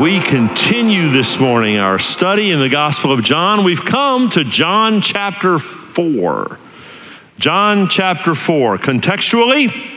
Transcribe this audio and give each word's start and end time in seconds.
We 0.00 0.20
continue 0.20 1.10
this 1.10 1.40
morning 1.40 1.76
our 1.78 1.98
study 1.98 2.52
in 2.52 2.60
the 2.60 2.68
Gospel 2.68 3.10
of 3.10 3.24
John. 3.24 3.64
We've 3.64 3.84
come 3.84 4.30
to 4.30 4.44
John 4.44 5.00
chapter 5.00 5.58
4. 5.58 6.56
John 7.40 7.88
chapter 7.88 8.36
4. 8.36 8.78
Contextually, 8.78 9.96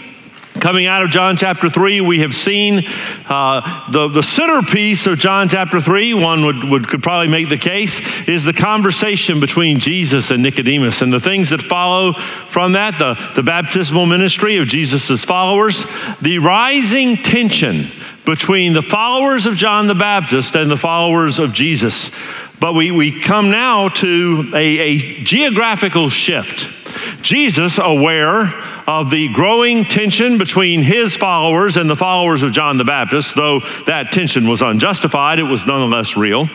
Coming 0.60 0.86
out 0.86 1.02
of 1.02 1.10
John 1.10 1.38
chapter 1.38 1.70
3, 1.70 2.02
we 2.02 2.20
have 2.20 2.36
seen 2.36 2.84
uh, 3.30 3.90
the, 3.90 4.10
the 4.10 4.22
centerpiece 4.22 5.08
of 5.08 5.18
John 5.18 5.48
chapter 5.48 5.80
3, 5.80 6.14
one 6.14 6.46
would, 6.46 6.64
would, 6.66 6.88
could 6.90 7.02
probably 7.02 7.30
make 7.30 7.48
the 7.48 7.58
case, 7.58 8.28
is 8.28 8.44
the 8.44 8.54
conversation 8.54 9.40
between 9.40 9.80
Jesus 9.80 10.30
and 10.30 10.44
Nicodemus 10.44 11.02
and 11.02 11.12
the 11.12 11.22
things 11.22 11.52
that 11.52 11.62
follow 11.62 12.14
from 12.14 12.74
that 12.74 13.00
the, 13.00 13.14
the 13.34 13.44
baptismal 13.44 14.06
ministry 14.06 14.58
of 14.58 14.68
Jesus' 14.68 15.24
followers, 15.24 15.86
the 16.22 16.40
rising 16.40 17.16
tension 17.16 17.86
between 18.26 18.74
the 18.74 18.82
followers 18.82 19.46
of 19.46 19.56
John 19.56 19.88
the 19.88 19.96
Baptist 19.96 20.56
and 20.56 20.70
the 20.70 20.78
followers 20.78 21.40
of 21.40 21.54
Jesus. 21.54 22.16
But 22.60 22.76
we, 22.76 22.92
we 22.92 23.20
come 23.20 23.50
now 23.50 23.90
to 23.90 24.52
a, 24.54 24.80
a 24.80 25.24
geographical 25.24 26.10
shift. 26.10 27.24
Jesus, 27.24 27.80
aware 27.80 28.46
of 28.88 29.10
the 29.10 29.32
growing 29.34 29.84
tension 29.84 30.38
between 30.38 30.82
his 30.82 31.16
followers 31.16 31.78
and 31.78 31.90
the 31.90 31.96
followers 31.96 32.44
of 32.44 32.52
John 32.52 32.78
the 32.78 32.84
Baptist, 32.84 33.36
though 33.36 33.62
that 33.88 34.12
tension 34.12 34.48
was 34.48 34.62
unjustified, 34.62 35.40
it 35.40 35.44
was 35.44 35.66
nonetheless 35.66 36.18
real. 36.18 36.50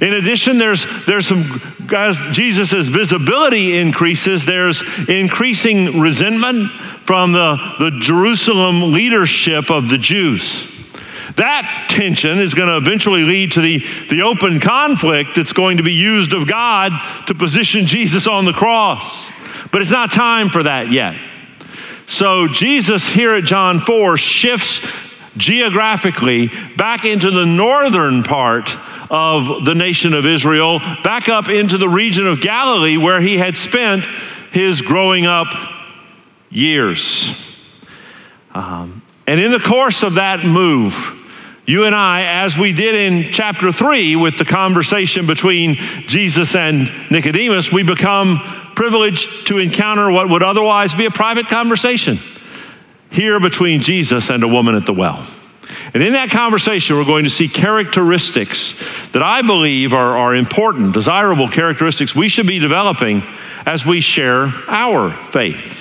In 0.00 0.12
addition, 0.12 0.58
there's, 0.58 0.84
there's 1.06 1.26
some, 1.26 1.60
as 1.94 2.18
Jesus' 2.32 2.88
visibility 2.88 3.78
increases, 3.78 4.44
there's 4.44 4.82
increasing 5.08 6.00
resentment 6.00 6.70
from 6.70 7.32
the, 7.32 7.56
the 7.78 7.98
Jerusalem 8.00 8.92
leadership 8.92 9.70
of 9.70 9.88
the 9.88 9.98
Jews. 9.98 10.77
That 11.38 11.86
tension 11.88 12.38
is 12.38 12.54
going 12.54 12.68
to 12.68 12.76
eventually 12.76 13.22
lead 13.22 13.52
to 13.52 13.60
the, 13.60 13.78
the 14.10 14.22
open 14.22 14.60
conflict 14.60 15.30
that's 15.36 15.52
going 15.52 15.78
to 15.78 15.82
be 15.82 15.92
used 15.92 16.34
of 16.34 16.46
God 16.46 16.92
to 17.26 17.34
position 17.34 17.86
Jesus 17.86 18.26
on 18.26 18.44
the 18.44 18.52
cross. 18.52 19.30
But 19.70 19.82
it's 19.82 19.90
not 19.90 20.10
time 20.10 20.48
for 20.48 20.62
that 20.64 20.90
yet. 20.90 21.16
So 22.06 22.48
Jesus 22.48 23.06
here 23.06 23.34
at 23.34 23.44
John 23.44 23.80
4 23.80 24.16
shifts 24.16 24.80
geographically 25.36 26.50
back 26.76 27.04
into 27.04 27.30
the 27.30 27.46
northern 27.46 28.22
part 28.22 28.76
of 29.10 29.64
the 29.64 29.74
nation 29.74 30.14
of 30.14 30.26
Israel, 30.26 30.80
back 31.04 31.28
up 31.28 31.48
into 31.48 31.78
the 31.78 31.88
region 31.88 32.26
of 32.26 32.40
Galilee 32.40 32.96
where 32.96 33.20
he 33.20 33.38
had 33.38 33.56
spent 33.56 34.04
his 34.50 34.82
growing 34.82 35.26
up 35.26 35.48
years. 36.50 37.62
Um, 38.54 39.02
and 39.26 39.40
in 39.40 39.52
the 39.52 39.60
course 39.60 40.02
of 40.02 40.14
that 40.14 40.44
move, 40.44 41.17
you 41.68 41.84
and 41.84 41.94
I, 41.94 42.24
as 42.24 42.56
we 42.56 42.72
did 42.72 42.94
in 42.94 43.30
chapter 43.30 43.70
three 43.70 44.16
with 44.16 44.38
the 44.38 44.46
conversation 44.46 45.26
between 45.26 45.74
Jesus 45.74 46.54
and 46.54 46.90
Nicodemus, 47.10 47.70
we 47.70 47.82
become 47.82 48.38
privileged 48.74 49.48
to 49.48 49.58
encounter 49.58 50.10
what 50.10 50.30
would 50.30 50.42
otherwise 50.42 50.94
be 50.94 51.04
a 51.04 51.10
private 51.10 51.48
conversation 51.48 52.16
here 53.10 53.38
between 53.38 53.80
Jesus 53.80 54.30
and 54.30 54.42
a 54.42 54.48
woman 54.48 54.76
at 54.76 54.86
the 54.86 54.94
well. 54.94 55.26
And 55.92 56.02
in 56.02 56.14
that 56.14 56.30
conversation, 56.30 56.96
we're 56.96 57.04
going 57.04 57.24
to 57.24 57.30
see 57.30 57.48
characteristics 57.48 59.10
that 59.10 59.22
I 59.22 59.42
believe 59.42 59.92
are, 59.92 60.16
are 60.16 60.34
important, 60.34 60.94
desirable 60.94 61.48
characteristics 61.48 62.14
we 62.14 62.30
should 62.30 62.46
be 62.46 62.58
developing 62.58 63.22
as 63.66 63.84
we 63.84 64.00
share 64.00 64.50
our 64.68 65.10
faith. 65.10 65.77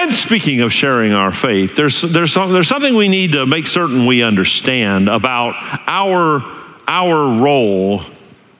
And 0.00 0.12
speaking 0.12 0.60
of 0.60 0.72
sharing 0.72 1.12
our 1.12 1.32
faith, 1.32 1.74
there's, 1.74 2.02
there's, 2.02 2.32
some, 2.32 2.52
there's 2.52 2.68
something 2.68 2.94
we 2.94 3.08
need 3.08 3.32
to 3.32 3.46
make 3.46 3.66
certain 3.66 4.06
we 4.06 4.22
understand 4.22 5.08
about 5.08 5.56
our, 5.88 6.40
our 6.86 7.42
role 7.42 8.02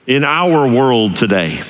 in 0.05 0.25
our 0.25 0.67
world 0.67 1.15
today. 1.15 1.61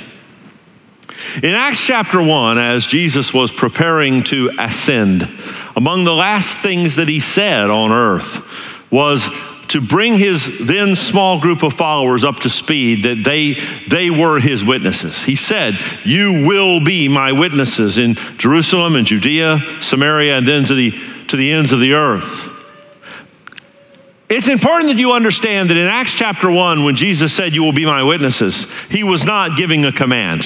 In 1.44 1.54
Acts 1.54 1.86
chapter 1.86 2.20
1, 2.20 2.58
as 2.58 2.88
Jesus 2.88 3.32
was 3.32 3.52
preparing 3.52 4.24
to 4.24 4.50
ascend, 4.58 5.30
among 5.76 6.04
the 6.04 6.16
last 6.16 6.52
things 6.64 6.96
that 6.96 7.08
he 7.08 7.20
said 7.20 7.70
on 7.70 7.92
earth 7.92 8.92
was 8.92 9.24
to 9.70 9.82
bring 9.82 10.18
his 10.18 10.66
then 10.66 10.96
small 10.96 11.40
group 11.40 11.64
of 11.64 11.74
followers 11.74 12.24
up 12.24 12.38
to 12.38 12.50
speed 12.50 13.04
that 13.04 13.24
they, 13.24 13.54
they 13.88 14.10
were 14.10 14.40
his 14.40 14.66
witnesses. 14.66 15.24
He 15.24 15.36
said, 15.36 15.78
You 16.04 16.46
will 16.48 16.84
be 16.84 17.08
my 17.08 17.32
witnesses 17.32 17.98
in 17.98 18.16
Jerusalem 18.38 18.96
and 18.96 19.06
Judea, 19.06 19.60
Samaria, 19.80 20.40
and 20.40 20.48
then 20.48 20.66
to 20.66 20.74
the, 20.74 20.92
to 21.28 21.36
the 21.36 21.52
ends 21.52 21.72
of 21.72 21.80
the 21.80 21.94
earth. 21.94 22.48
It's 24.28 24.48
important 24.48 24.90
that 24.90 25.00
you 25.00 25.14
understand 25.14 25.70
that 25.70 25.78
in 25.78 25.88
Acts 25.88 26.14
chapter 26.14 26.52
1, 26.52 26.84
when 26.84 26.96
Jesus 26.96 27.34
said, 27.34 27.54
You 27.54 27.64
will 27.64 27.74
be 27.74 27.86
my 27.86 28.04
witnesses, 28.04 28.72
he 28.90 29.04
was 29.04 29.24
not 29.24 29.56
giving 29.56 29.86
a 29.86 29.92
command. 29.92 30.44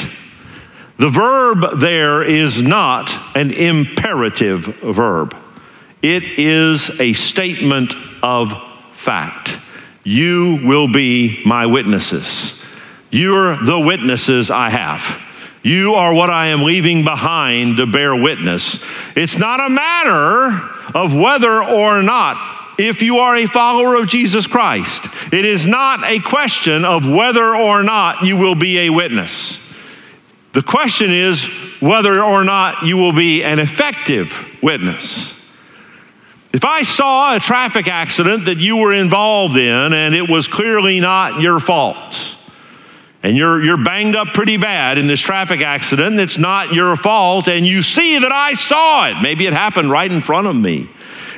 The 0.98 1.10
verb 1.10 1.80
there 1.80 2.24
is 2.24 2.62
not 2.62 3.12
an 3.36 3.52
imperative 3.52 4.66
verb, 4.82 5.36
it 6.02 6.24
is 6.38 7.00
a 7.00 7.14
statement 7.14 7.94
of 8.22 8.54
fact. 9.04 9.60
You 10.04 10.60
will 10.64 10.92
be 10.92 11.42
my 11.46 11.66
witnesses. 11.66 12.66
You're 13.12 13.56
the 13.58 13.80
witnesses 13.80 14.50
I 14.50 14.70
have. 14.70 15.60
You 15.62 15.94
are 15.94 16.14
what 16.14 16.30
I 16.30 16.48
am 16.48 16.64
leaving 16.64 17.04
behind 17.04 17.78
to 17.78 17.86
bear 17.86 18.16
witness. 18.16 18.84
It's 19.16 19.38
not 19.38 19.60
a 19.60 19.70
matter 19.70 20.60
of 20.94 21.16
whether 21.16 21.64
or 21.64 22.02
not 22.02 22.38
if 22.78 23.02
you 23.02 23.18
are 23.20 23.36
a 23.36 23.46
follower 23.46 23.96
of 23.96 24.08
Jesus 24.08 24.48
Christ. 24.48 25.06
It 25.34 25.46
is 25.46 25.66
not 25.66 26.04
a 26.04 26.20
question 26.20 26.84
of 26.84 27.08
whether 27.08 27.56
or 27.56 27.84
not 27.84 28.24
you 28.24 28.36
will 28.36 28.56
be 28.56 28.80
a 28.80 28.90
witness. 28.90 29.60
The 30.54 30.64
question 30.64 31.12
is 31.12 31.46
whether 31.80 32.22
or 32.22 32.44
not 32.44 32.84
you 32.84 32.98
will 32.98 33.14
be 33.14 33.44
an 33.44 33.60
effective 33.60 34.58
witness. 34.62 35.33
If 36.54 36.66
I 36.66 36.84
saw 36.84 37.36
a 37.36 37.40
traffic 37.40 37.88
accident 37.88 38.46
that 38.46 38.60
you 38.60 38.78
were 38.78 38.94
involved 38.94 39.58
in 39.58 39.92
and 39.94 40.14
it 40.14 40.30
was 40.30 40.48
clearly 40.48 41.00
not 41.00 41.42
your 41.42 41.58
fault, 41.58 42.38
and 43.24 43.36
you're, 43.36 43.64
you're 43.64 43.84
banged 43.84 44.16
up 44.16 44.28
pretty 44.28 44.58
bad 44.58 45.00
in 45.00 45.08
this 45.08 45.20
traffic 45.20 45.62
accident, 45.62 46.20
it's 46.20 46.38
not 46.38 46.72
your 46.72 46.96
fault, 46.96 47.48
and 47.48 47.66
you 47.66 47.82
see 47.82 48.20
that 48.20 48.32
I 48.32 48.54
saw 48.54 49.08
it, 49.08 49.20
maybe 49.20 49.48
it 49.48 49.54
happened 49.54 49.90
right 49.90 50.12
in 50.12 50.22
front 50.22 50.46
of 50.46 50.56
me. 50.56 50.90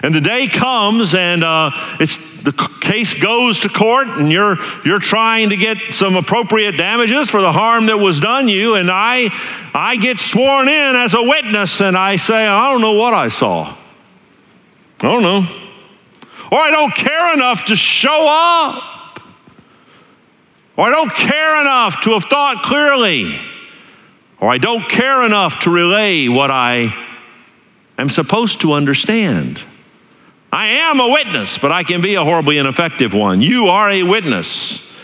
And 0.04 0.14
the 0.14 0.20
day 0.20 0.48
comes, 0.48 1.16
and 1.16 1.44
uh, 1.44 1.72
it's 2.00 2.44
the 2.44 2.52
case 2.81 3.14
goes 3.20 3.62
to 3.62 3.70
court, 3.70 4.08
and 4.08 4.30
you're 4.31 4.58
you're 4.84 5.00
trying 5.00 5.50
to 5.50 5.58
get 5.58 5.78
some 5.92 6.16
appropriate 6.16 6.74
damages 6.74 7.30
for 7.30 7.42
the 7.42 7.52
harm 7.52 7.88
that 7.88 7.98
was 7.98 8.20
done 8.20 8.48
you. 8.48 8.75
And 8.75 8.92
I 8.92 9.30
I 9.74 9.96
get 9.96 10.20
sworn 10.20 10.68
in 10.68 10.96
as 10.96 11.16
a 11.16 11.24
witness, 11.24 11.81
and 11.81 11.98
I 11.98 12.18
say 12.18 12.46
I 12.46 12.72
don't 12.72 12.81
know 12.81 12.92
what 12.92 13.14
I 13.16 13.30
saw. 13.30 13.74
I 15.06 15.12
don't 15.12 15.22
know. 15.22 15.48
Or 16.52 16.58
oh, 16.58 16.64
I 16.64 16.72
don't 16.72 16.96
care 16.96 17.32
enough 17.36 17.66
to 17.66 17.76
show 17.76 18.26
up. 18.28 19.22
Or 20.76 20.88
I 20.88 20.90
don't 20.90 21.12
care 21.12 21.62
enough 21.62 22.02
to 22.02 22.14
have 22.14 22.24
thought 22.24 22.64
clearly. 22.64 23.40
Or 24.40 24.50
I 24.50 24.58
don't 24.58 24.90
care 24.90 25.24
enough 25.24 25.60
to 25.62 25.70
relay 25.70 26.28
what 26.28 26.50
I 26.50 26.92
am 28.00 28.10
supposed 28.10 28.62
to 28.62 28.74
understand. 28.74 29.64
I 30.52 30.68
am 30.68 31.00
a 31.00 31.12
witness, 31.12 31.60
but 31.60 31.72
I 31.72 31.84
can 31.84 32.02
be 32.02 32.16
a 32.16 32.24
horribly 32.24 32.58
ineffective 32.58 33.14
one. 33.14 33.42
You 33.42 33.68
are 33.68 33.92
a 33.92 34.02
witness. 34.02 35.00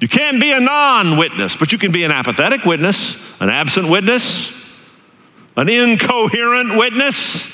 You 0.00 0.06
can't 0.06 0.40
be 0.40 0.52
a 0.52 0.60
non 0.60 1.18
witness, 1.18 1.56
but 1.56 1.72
you 1.72 1.78
can 1.78 1.90
be 1.90 2.04
an 2.04 2.12
apathetic 2.12 2.64
witness, 2.64 3.40
an 3.40 3.50
absent 3.50 3.88
witness, 3.88 4.78
an 5.56 5.68
incoherent 5.68 6.78
witness 6.78 7.53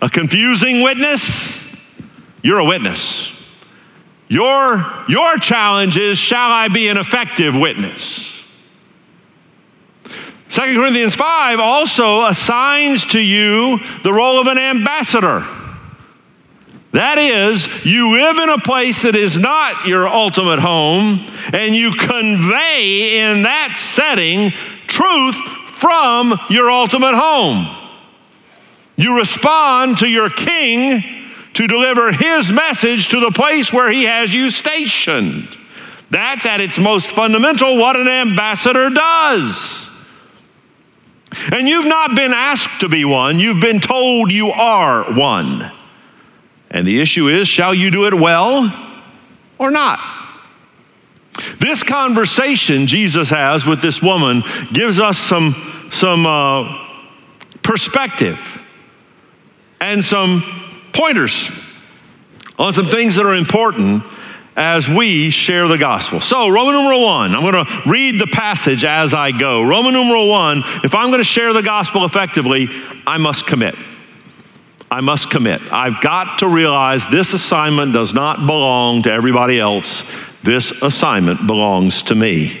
a 0.00 0.08
confusing 0.08 0.82
witness, 0.82 1.76
you're 2.42 2.58
a 2.58 2.64
witness. 2.64 3.36
Your, 4.28 4.86
your 5.08 5.36
challenge 5.38 5.98
is 5.98 6.16
shall 6.16 6.50
I 6.50 6.68
be 6.68 6.88
an 6.88 6.96
effective 6.96 7.56
witness? 7.56 8.30
2 10.50 10.60
Corinthians 10.60 11.14
5 11.14 11.60
also 11.60 12.26
assigns 12.26 13.04
to 13.06 13.20
you 13.20 13.78
the 14.02 14.12
role 14.12 14.40
of 14.40 14.46
an 14.46 14.58
ambassador. 14.58 15.44
That 16.92 17.18
is, 17.18 17.84
you 17.84 18.10
live 18.12 18.36
in 18.36 18.48
a 18.48 18.58
place 18.58 19.02
that 19.02 19.14
is 19.14 19.38
not 19.38 19.86
your 19.86 20.08
ultimate 20.08 20.58
home, 20.58 21.20
and 21.52 21.74
you 21.74 21.92
convey 21.92 23.20
in 23.20 23.42
that 23.42 23.74
setting 23.76 24.50
truth 24.88 25.36
from 25.36 26.36
your 26.48 26.68
ultimate 26.68 27.14
home. 27.14 27.79
You 29.00 29.16
respond 29.16 29.98
to 29.98 30.06
your 30.06 30.28
king 30.28 31.02
to 31.54 31.66
deliver 31.66 32.12
his 32.12 32.52
message 32.52 33.08
to 33.08 33.20
the 33.20 33.30
place 33.30 33.72
where 33.72 33.90
he 33.90 34.04
has 34.04 34.34
you 34.34 34.50
stationed. 34.50 35.48
That's 36.10 36.44
at 36.44 36.60
its 36.60 36.78
most 36.78 37.06
fundamental 37.08 37.78
what 37.78 37.96
an 37.96 38.08
ambassador 38.08 38.90
does. 38.90 39.86
And 41.50 41.66
you've 41.66 41.86
not 41.86 42.14
been 42.14 42.32
asked 42.32 42.80
to 42.80 42.90
be 42.90 43.06
one, 43.06 43.38
you've 43.38 43.60
been 43.60 43.80
told 43.80 44.30
you 44.30 44.50
are 44.50 45.04
one. 45.14 45.72
And 46.70 46.86
the 46.86 47.00
issue 47.00 47.28
is 47.28 47.48
shall 47.48 47.72
you 47.72 47.90
do 47.90 48.06
it 48.06 48.12
well 48.14 48.70
or 49.58 49.70
not? 49.70 49.98
This 51.58 51.82
conversation 51.82 52.86
Jesus 52.86 53.30
has 53.30 53.64
with 53.64 53.80
this 53.80 54.02
woman 54.02 54.42
gives 54.74 55.00
us 55.00 55.18
some, 55.18 55.88
some 55.90 56.26
uh, 56.26 56.86
perspective 57.62 58.59
and 59.80 60.04
some 60.04 60.42
pointers 60.92 61.50
on 62.58 62.72
some 62.72 62.86
things 62.86 63.16
that 63.16 63.24
are 63.24 63.34
important 63.34 64.02
as 64.56 64.88
we 64.88 65.30
share 65.30 65.68
the 65.68 65.78
gospel. 65.78 66.20
So, 66.20 66.48
Roman 66.50 66.74
numeral 66.74 67.02
one, 67.02 67.34
I'm 67.34 67.42
going 67.42 67.64
to 67.64 67.82
read 67.86 68.20
the 68.20 68.26
passage 68.26 68.84
as 68.84 69.14
I 69.14 69.30
go. 69.30 69.62
Roman 69.62 69.94
numeral 69.94 70.28
one, 70.28 70.58
if 70.84 70.94
I'm 70.94 71.08
going 71.08 71.20
to 71.20 71.24
share 71.24 71.52
the 71.52 71.62
gospel 71.62 72.04
effectively, 72.04 72.68
I 73.06 73.16
must 73.16 73.46
commit. 73.46 73.74
I 74.90 75.00
must 75.00 75.30
commit. 75.30 75.60
I've 75.72 76.00
got 76.02 76.40
to 76.40 76.48
realize 76.48 77.08
this 77.08 77.32
assignment 77.32 77.92
does 77.92 78.12
not 78.12 78.38
belong 78.44 79.02
to 79.02 79.12
everybody 79.12 79.58
else. 79.58 80.02
This 80.42 80.82
assignment 80.82 81.46
belongs 81.46 82.02
to 82.04 82.14
me. 82.14 82.60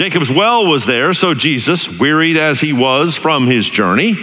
Jacob's 0.00 0.32
well 0.32 0.66
was 0.66 0.86
there, 0.86 1.12
so 1.12 1.34
Jesus, 1.34 2.00
wearied 2.00 2.38
as 2.38 2.58
he 2.58 2.72
was 2.72 3.16
from 3.16 3.46
his 3.46 3.68
journey, 3.68 4.14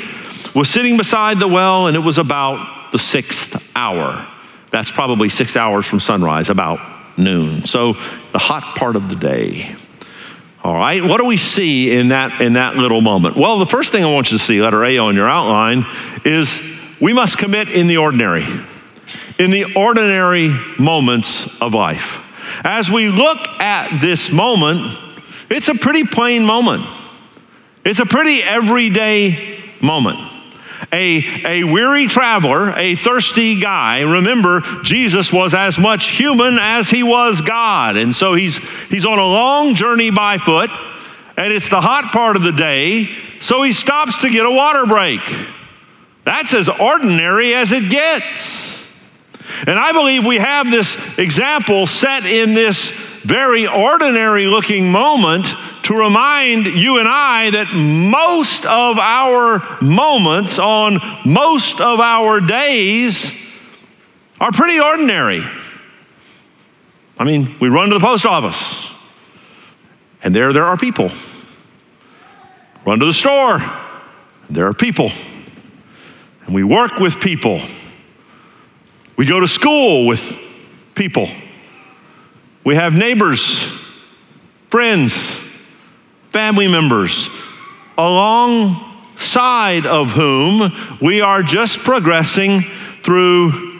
was 0.56 0.68
sitting 0.68 0.97
beside 0.97 1.38
the 1.38 1.47
well, 1.47 1.85
and 1.85 1.95
it 1.95 2.00
was 2.00 2.18
about 2.18 2.91
the 2.91 2.97
sixth 2.97 3.71
hour. 3.75 4.27
That's 4.71 4.89
probably 4.89 5.29
six 5.29 5.56
hours 5.56 5.85
from 5.85 6.00
sunrise, 6.00 6.50
about 6.50 6.79
noon. 7.15 7.68
So 7.68 7.94
the 7.94 8.39
hot 8.39 8.63
part 8.63 8.95
of 8.95 9.07
the 9.07 9.15
day. 9.18 9.75
All 10.63 10.74
right, 10.74 11.03
what 11.03 11.21
do 11.21 11.27
we 11.27 11.38
see 11.38 11.95
in 11.95 12.07
that 12.07 12.41
in 12.41 12.53
that 12.53 12.75
little 12.75 13.01
moment? 13.01 13.35
Well, 13.35 13.59
the 13.59 13.68
first 13.68 13.91
thing 13.91 14.03
I 14.03 14.12
want 14.12 14.31
you 14.31 14.39
to 14.39 14.44
see, 14.44 14.59
letter 14.59 14.83
A 14.83 14.97
on 14.97 15.13
your 15.13 15.29
outline, 15.29 15.85
is 16.25 16.59
we 17.00 17.13
must 17.13 17.38
commit 17.38 17.69
in 17.69 17.85
the 17.85 17.97
ordinary, 17.97 18.45
in 19.38 19.51
the 19.51 19.75
ordinary 19.75 20.50
moments 20.79 21.62
of 21.62 21.75
life. 21.75 22.63
As 22.65 22.89
we 22.89 23.09
look 23.09 23.38
at 23.59 24.01
this 24.01 24.31
moment, 24.31 25.03
it's 25.50 25.68
a 25.68 25.76
pretty 25.76 26.04
plain 26.04 26.46
moment. 26.46 26.84
It's 27.86 28.00
a 28.00 28.06
pretty 28.06 28.44
everyday 28.44 29.64
moment. 29.82 30.20
A, 30.92 31.24
a 31.46 31.64
weary 31.64 32.08
traveler, 32.08 32.72
a 32.76 32.96
thirsty 32.96 33.60
guy. 33.60 34.02
Remember, 34.02 34.62
Jesus 34.84 35.34
was 35.34 35.54
as 35.54 35.78
much 35.78 36.10
human 36.10 36.58
as 36.60 36.90
he 36.90 37.04
was 37.04 37.42
God. 37.42 37.98
And 37.98 38.14
so 38.16 38.34
he's, 38.36 38.58
he's 38.90 39.06
on 39.06 39.18
a 39.18 39.26
long 39.26 39.74
journey 39.74 40.12
by 40.12 40.38
foot, 40.38 40.70
and 41.36 41.52
it's 41.52 41.70
the 41.70 41.82
hot 41.82 42.12
part 42.12 42.36
of 42.36 42.44
the 42.44 42.52
day, 42.52 43.10
so 43.40 43.64
he 43.64 43.74
stops 43.74 44.22
to 44.22 44.30
get 44.30 44.46
a 44.46 44.52
water 44.52 44.86
break. 44.86 45.22
That's 46.26 46.54
as 46.54 46.68
ordinary 46.68 47.54
as 47.54 47.72
it 47.72 47.90
gets. 47.90 48.76
And 49.65 49.80
I 49.80 49.92
believe 49.92 50.25
we 50.25 50.38
have 50.38 50.69
this 50.69 51.18
example 51.18 51.88
set 51.88 52.25
in 52.25 52.54
this 52.54 52.89
very 53.21 53.68
ordinary 53.68 54.45
looking 54.48 54.92
moment 54.92 55.48
to 55.83 55.98
remind 55.98 56.65
you 56.65 57.00
and 57.00 57.07
I 57.07 57.50
that 57.51 57.74
most 57.74 58.65
of 58.65 59.00
our 59.00 59.62
moments 59.81 60.59
on 60.59 61.00
most 61.25 61.81
of 61.81 62.00
our 62.00 62.39
days 62.39 63.33
are 64.39 64.51
pretty 64.51 64.80
ordinary. 64.80 65.42
I 67.18 67.24
mean, 67.24 67.56
we 67.60 67.69
run 67.69 67.89
to 67.89 67.95
the 67.95 68.06
post 68.06 68.25
office, 68.25 68.92
and 70.24 70.36
there 70.36 70.53
there 70.53 70.65
are 70.65 70.77
people. 70.77 71.10
Run 72.86 73.00
to 73.00 73.06
the 73.06 73.13
store, 73.13 73.60
there 74.50 74.68
are 74.68 74.74
people 74.74 75.10
and 76.48 76.56
we 76.56 76.63
work 76.63 77.00
with 77.00 77.19
people. 77.19 77.62
We 79.18 79.25
go 79.25 79.40
to 79.40 79.48
school 79.48 80.06
with 80.06 80.22
people. 80.94 81.28
We 82.64 82.75
have 82.75 82.96
neighbors, 82.96 83.64
friends, 84.69 85.14
family 86.30 86.68
members, 86.68 87.30
alongside 87.98 89.88
of 89.88 90.12
whom 90.12 90.72
we 91.02 91.22
are 91.22 91.42
just 91.42 91.80
progressing 91.80 92.62
through 93.02 93.80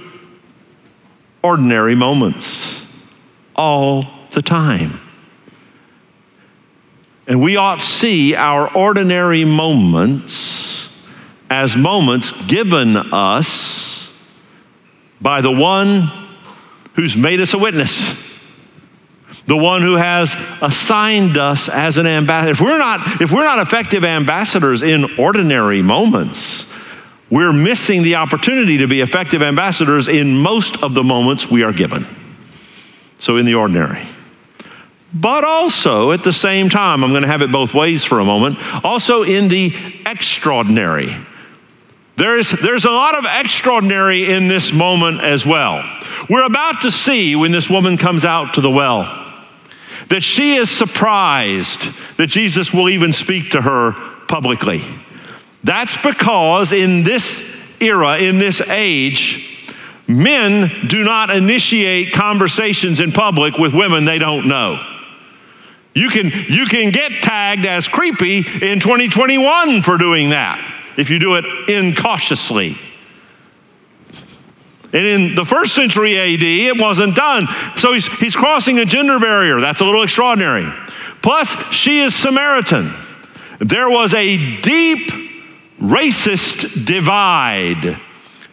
ordinary 1.44 1.94
moments 1.94 3.06
all 3.56 4.06
the 4.32 4.42
time. 4.42 5.00
And 7.28 7.42
we 7.44 7.58
ought 7.58 7.82
to 7.82 7.86
see 7.86 8.36
our 8.36 8.74
ordinary 8.74 9.46
moments 9.46 11.08
as 11.50 11.78
moments 11.78 12.48
given 12.48 12.96
us 12.96 13.97
by 15.22 15.42
the 15.42 15.52
one 15.52 16.10
who's 16.94 17.16
made 17.16 17.40
us 17.40 17.54
a 17.54 17.58
witness 17.58 18.28
the 19.48 19.58
one 19.58 19.82
who 19.82 19.96
has 19.96 20.36
assigned 20.62 21.38
us 21.38 21.70
as 21.70 21.98
an 21.98 22.06
ambassador. 22.06 22.52
If 22.52 22.62
we're 22.62 22.78
not, 22.78 23.22
if 23.22 23.32
we're 23.32 23.46
not 23.46 23.60
effective 23.60 24.04
ambassadors 24.04 24.84
in 24.84 25.18
ordinary 25.18 25.82
moments, 25.82 26.74
we're 27.30 27.54
missing 27.54 28.04
the 28.04 28.16
opportunity 28.16 28.78
to 28.80 28.88
be 28.88 29.02
effective 29.02 29.42
ambassadors 29.42 30.08
in 30.08 30.38
most 30.38 30.84
of 30.84 30.94
the 30.94 31.04
moments 31.04 31.50
we 31.50 31.64
are 31.64 31.74
given. 31.74 32.06
So, 33.20 33.38
in 33.38 33.46
the 33.46 33.56
ordinary. 33.56 34.06
But 35.14 35.44
also, 35.44 36.12
at 36.12 36.24
the 36.24 36.34
same 36.34 36.70
time, 36.70 37.04
I'm 37.04 37.12
going 37.12 37.24
to 37.24 37.28
have 37.28 37.42
it 37.42 37.52
both 37.52 37.74
ways 37.74 38.04
for 38.04 38.20
a 38.20 38.26
moment, 38.26 38.60
also 38.86 39.24
in 39.24 39.48
the 39.48 39.74
extraordinary. 40.06 41.16
There's, 42.18 42.50
there's 42.50 42.86
a 42.86 42.90
lot 42.90 43.16
of 43.16 43.26
extraordinary 43.26 44.32
in 44.32 44.48
this 44.48 44.74
moment 44.74 45.22
as 45.22 45.46
well. 45.46 45.84
We're 46.28 46.48
about 46.48 46.82
to 46.82 46.90
see 46.90 47.36
when 47.36 47.52
this 47.52 47.70
woman 47.70 47.96
comes 47.96 48.26
out 48.26 48.56
to 48.56 48.62
the 48.62 48.72
well 48.72 49.04
that 50.10 50.24
she 50.24 50.56
is 50.56 50.70
surprised 50.70 51.82
that 52.18 52.28
Jesus 52.28 52.74
will 52.74 52.90
even 52.90 53.14
speak 53.14 53.52
to 53.52 53.62
her 53.62 53.92
publicly. 54.28 54.82
That's 55.64 55.96
because 56.02 56.72
in 56.72 57.04
this 57.04 57.56
era, 57.80 58.18
in 58.18 58.40
this 58.40 58.62
age, 58.62 59.76
men 60.08 60.72
do 60.88 61.04
not 61.04 61.30
initiate 61.30 62.14
conversations 62.14 63.00
in 63.00 63.12
public 63.12 63.60
with 63.60 63.74
women 63.74 64.06
they 64.06 64.18
don't 64.18 64.48
know. 64.48 64.82
You 65.94 66.10
can, 66.10 66.32
you 66.48 66.66
can 66.66 66.92
get 66.92 67.12
tagged 67.22 67.66
as 67.66 67.88
creepy 67.88 68.38
in 68.38 68.80
2021 68.80 69.84
for 69.84 70.00
doing 70.00 70.30
that 70.30 70.76
if 70.98 71.10
you 71.10 71.20
do 71.20 71.36
it 71.36 71.46
incautiously. 71.70 72.76
And 74.94 75.06
in 75.06 75.36
the 75.36 75.46
first 75.46 75.76
century 75.76 76.18
AD, 76.18 76.42
it 76.42 76.82
wasn't 76.82 77.16
done. 77.16 77.48
So 77.76 77.94
he's, 77.94 78.08
he's 78.20 78.36
crossing 78.36 78.80
a 78.80 78.86
gender 78.86 79.20
barrier. 79.20 79.60
That's 79.60 79.82
a 79.82 79.86
little 79.86 80.02
extraordinary. 80.02 80.72
Plus, 81.22 81.72
she 81.74 82.00
is 82.00 82.16
Samaritan. 82.16 82.92
There 83.60 83.90
was 83.90 84.14
a 84.14 84.38
deep 84.62 85.10
racist 85.80 86.86
divide 86.86 88.00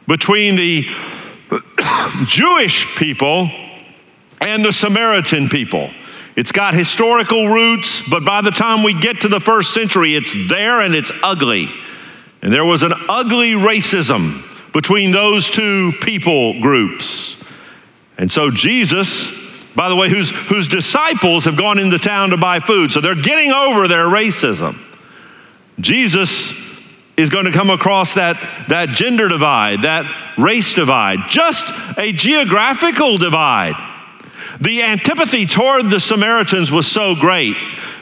between 0.07 0.57
the 0.57 0.83
Jewish 2.27 2.97
people 2.97 3.51
and 4.41 4.65
the 4.65 4.73
Samaritan 4.73 5.49
people. 5.49 5.91
It's 6.37 6.53
got 6.53 6.75
historical 6.75 7.49
roots, 7.49 8.09
but 8.09 8.25
by 8.25 8.41
the 8.41 8.51
time 8.51 8.83
we 8.83 8.93
get 8.93 9.21
to 9.21 9.29
the 9.29 9.41
first 9.41 9.73
century, 9.73 10.17
it's 10.17 10.35
there 10.49 10.81
and 10.81 10.95
it's 10.95 11.13
ugly. 11.23 11.69
And 12.45 12.53
there 12.53 12.65
was 12.65 12.83
an 12.83 12.93
ugly 13.09 13.53
racism 13.53 14.43
between 14.75 15.13
those 15.13 15.49
two 15.49 15.93
people 16.03 16.61
groups. 16.61 17.43
And 18.19 18.31
so 18.31 18.51
Jesus, 18.51 19.65
by 19.75 19.89
the 19.89 19.97
way, 19.97 20.11
whose, 20.11 20.31
whose 20.31 20.69
disciples 20.69 21.47
have 21.47 21.57
gone 21.57 21.79
into 21.79 21.99
town 21.99 22.31
to 22.31 22.37
buy 22.37 22.61
food, 22.61 22.93
so 22.93 23.01
they're 23.01 23.15
getting 23.15 23.51
over 23.51 23.89
their 23.89 24.05
racism. 24.05 24.79
Jesus 25.81 26.53
is 27.17 27.31
going 27.31 27.47
to 27.47 27.51
come 27.51 27.71
across 27.71 28.13
that, 28.15 28.37
that 28.69 28.91
gender 28.91 29.29
divide, 29.29 29.81
that 29.83 30.05
race 30.37 30.75
divide, 30.75 31.21
just 31.31 31.65
a 31.99 32.13
geographical 32.13 33.17
divide. 33.17 33.94
The 34.61 34.83
antipathy 34.83 35.47
toward 35.47 35.91
the 35.91 36.01
Samaritans 36.01 36.71
was 36.71 36.87
so 36.87 37.15
great 37.15 37.57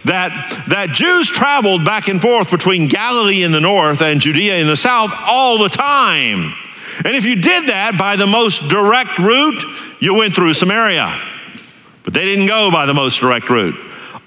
that, 0.04 0.64
that 0.68 0.90
Jews 0.90 1.28
traveled 1.28 1.84
back 1.84 2.08
and 2.08 2.20
forth 2.20 2.50
between 2.50 2.88
Galilee 2.88 3.42
in 3.42 3.52
the 3.52 3.60
north 3.60 4.02
and 4.02 4.20
Judea 4.20 4.58
in 4.58 4.66
the 4.66 4.76
south 4.76 5.12
all 5.26 5.58
the 5.58 5.68
time. 5.68 6.54
And 7.04 7.16
if 7.16 7.24
you 7.24 7.36
did 7.36 7.68
that 7.68 7.96
by 7.98 8.16
the 8.16 8.26
most 8.26 8.68
direct 8.68 9.18
route, 9.18 9.62
you 10.00 10.14
went 10.14 10.34
through 10.34 10.54
Samaria. 10.54 11.20
But 12.04 12.14
they 12.14 12.24
didn't 12.24 12.48
go 12.48 12.70
by 12.70 12.86
the 12.86 12.94
most 12.94 13.20
direct 13.20 13.48
route. 13.48 13.76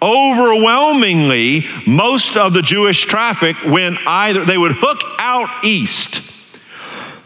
overwhelmingly, 0.02 1.66
most 1.88 2.38
of 2.38 2.54
the 2.54 2.62
Jewish 2.62 3.06
traffic 3.06 3.56
went 3.66 3.98
either, 4.06 4.46
they 4.46 4.58
would 4.58 4.74
hook 4.74 5.02
out 5.20 5.50
east, 5.64 6.35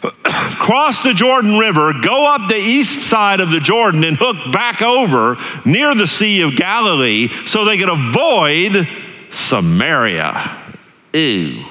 cross 0.02 1.04
the 1.04 1.14
Jordan 1.14 1.58
River, 1.58 1.94
go 2.02 2.34
up 2.34 2.48
the 2.48 2.56
east 2.56 3.10
side 3.10 3.40
of 3.40 3.52
the 3.52 3.60
Jordan, 3.60 4.04
and 4.04 4.18
hook 4.18 4.38
back 4.52 4.82
over 4.82 5.38
near 5.66 5.96
the 5.96 6.08
Sea 6.08 6.42
of 6.42 6.56
Galilee 6.56 7.28
so 7.46 7.66
they 7.66 7.78
could 7.78 7.90
avoid 7.90 8.88
Samaria. 9.30 10.58
Ew. 11.14 11.66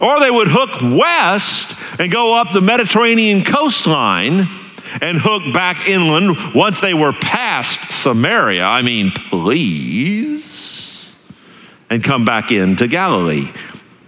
Or 0.00 0.20
they 0.20 0.30
would 0.30 0.48
hook 0.48 0.70
west 0.82 1.74
and 1.98 2.12
go 2.12 2.38
up 2.38 2.52
the 2.52 2.60
Mediterranean 2.60 3.42
coastline 3.42 4.46
and 5.00 5.18
hook 5.18 5.42
back 5.54 5.88
inland 5.88 6.36
once 6.54 6.80
they 6.80 6.94
were 6.94 7.12
past 7.12 8.02
Samaria. 8.02 8.64
I 8.64 8.82
mean, 8.82 9.10
please. 9.10 11.16
And 11.88 12.02
come 12.02 12.24
back 12.24 12.50
into 12.50 12.88
Galilee. 12.88 13.48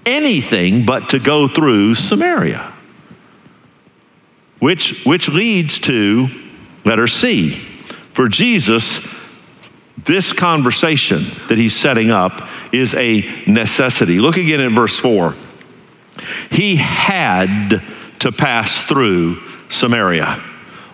Anything 0.08 0.86
but 0.86 1.10
to 1.10 1.18
go 1.18 1.46
through 1.46 1.94
Samaria. 1.94 2.72
Which, 4.58 5.04
which 5.04 5.28
leads 5.28 5.78
to 5.80 6.28
letter 6.84 7.06
C. 7.06 7.50
For 7.50 8.26
Jesus, 8.28 9.06
this 10.04 10.32
conversation 10.32 11.18
that 11.48 11.58
he's 11.58 11.76
setting 11.76 12.10
up 12.10 12.48
is 12.72 12.94
a 12.94 13.20
necessity. 13.46 14.18
Look 14.18 14.38
again 14.38 14.60
at 14.60 14.72
verse 14.72 14.96
4. 14.96 15.34
He 16.50 16.76
had 16.76 17.82
to 18.20 18.32
pass 18.32 18.82
through 18.84 19.36
Samaria. 19.68 20.42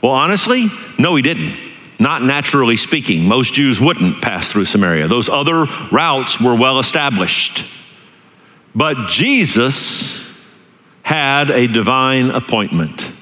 Well, 0.03 0.13
honestly, 0.13 0.67
no, 0.99 1.15
he 1.15 1.23
didn't. 1.23 1.57
Not 2.01 2.23
naturally 2.23 2.77
speaking. 2.77 3.29
Most 3.29 3.55
Jews 3.55 3.81
wouldn't 3.81 4.21
pass 4.21 4.49
through 4.49 4.65
Samaria. 4.65 5.07
Those 5.07 5.29
other 5.29 5.67
routes 5.93 6.41
were 6.41 6.57
well 6.57 6.81
established. 6.81 7.65
But 8.75 9.09
Jesus 9.09 10.25
had 11.03 11.51
a 11.51 11.67
divine 11.67 12.31
appointment. 12.31 13.15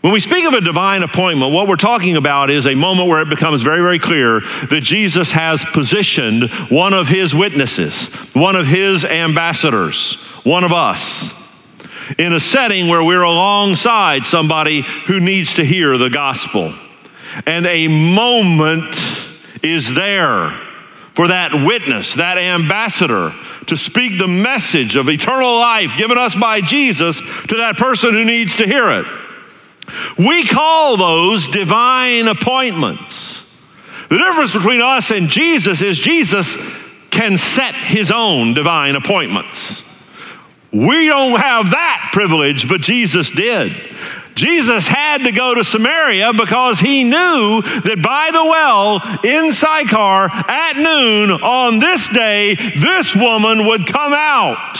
When 0.00 0.14
we 0.14 0.20
speak 0.20 0.46
of 0.46 0.54
a 0.54 0.62
divine 0.62 1.02
appointment, 1.02 1.52
what 1.52 1.68
we're 1.68 1.76
talking 1.76 2.16
about 2.16 2.48
is 2.48 2.66
a 2.66 2.74
moment 2.74 3.08
where 3.08 3.20
it 3.20 3.28
becomes 3.28 3.60
very, 3.60 3.82
very 3.82 3.98
clear 3.98 4.40
that 4.40 4.80
Jesus 4.82 5.30
has 5.32 5.62
positioned 5.62 6.50
one 6.70 6.94
of 6.94 7.06
his 7.06 7.34
witnesses, 7.34 8.30
one 8.32 8.56
of 8.56 8.66
his 8.66 9.04
ambassadors, 9.04 10.22
one 10.42 10.64
of 10.64 10.72
us, 10.72 11.36
in 12.18 12.32
a 12.32 12.40
setting 12.40 12.88
where 12.88 13.04
we're 13.04 13.22
alongside 13.22 14.24
somebody 14.24 14.80
who 15.06 15.20
needs 15.20 15.54
to 15.54 15.64
hear 15.64 15.98
the 15.98 16.08
gospel. 16.08 16.72
And 17.44 17.66
a 17.66 17.86
moment 17.86 18.96
is 19.62 19.94
there 19.94 20.58
for 21.14 21.28
that 21.28 21.52
witness, 21.66 22.14
that 22.14 22.38
ambassador, 22.38 23.32
to 23.66 23.76
speak 23.76 24.18
the 24.18 24.28
message 24.28 24.96
of 24.96 25.08
eternal 25.08 25.54
life 25.56 25.96
given 25.96 26.18
us 26.18 26.34
by 26.34 26.60
Jesus 26.60 27.18
to 27.48 27.56
that 27.56 27.76
person 27.76 28.12
who 28.12 28.24
needs 28.24 28.56
to 28.56 28.66
hear 28.66 28.90
it. 28.90 29.06
We 30.18 30.44
call 30.46 30.96
those 30.96 31.46
divine 31.46 32.28
appointments. 32.28 33.38
The 34.08 34.18
difference 34.18 34.52
between 34.52 34.80
us 34.80 35.10
and 35.10 35.28
Jesus 35.28 35.82
is 35.82 35.98
Jesus 35.98 36.56
can 37.10 37.36
set 37.38 37.74
his 37.74 38.10
own 38.10 38.54
divine 38.54 38.96
appointments. 38.96 39.86
We 40.72 41.06
don't 41.06 41.40
have 41.40 41.70
that 41.70 42.10
privilege, 42.12 42.68
but 42.68 42.80
Jesus 42.80 43.30
did. 43.30 43.72
Jesus 44.34 44.86
had 44.86 45.24
to 45.24 45.32
go 45.32 45.54
to 45.54 45.64
Samaria 45.64 46.32
because 46.32 46.80
he 46.80 47.04
knew 47.04 47.62
that 47.62 48.00
by 48.02 48.30
the 48.32 48.44
well 48.44 49.00
in 49.24 49.52
Sychar 49.52 50.30
at 50.48 50.76
noon 50.76 51.30
on 51.30 51.78
this 51.78 52.08
day, 52.08 52.54
this 52.54 53.14
woman 53.14 53.66
would 53.66 53.86
come 53.86 54.12
out. 54.12 54.78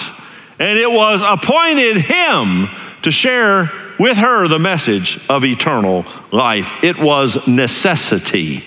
And 0.59 0.79
it 0.79 0.91
was 0.91 1.23
appointed 1.23 1.97
him 1.97 2.69
to 3.03 3.11
share 3.11 3.71
with 3.99 4.17
her 4.17 4.49
the 4.49 4.59
message 4.59 5.21
of 5.29 5.45
eternal 5.45 6.07
life. 6.33 6.83
It 6.83 6.99
was 6.99 7.47
necessity 7.47 8.65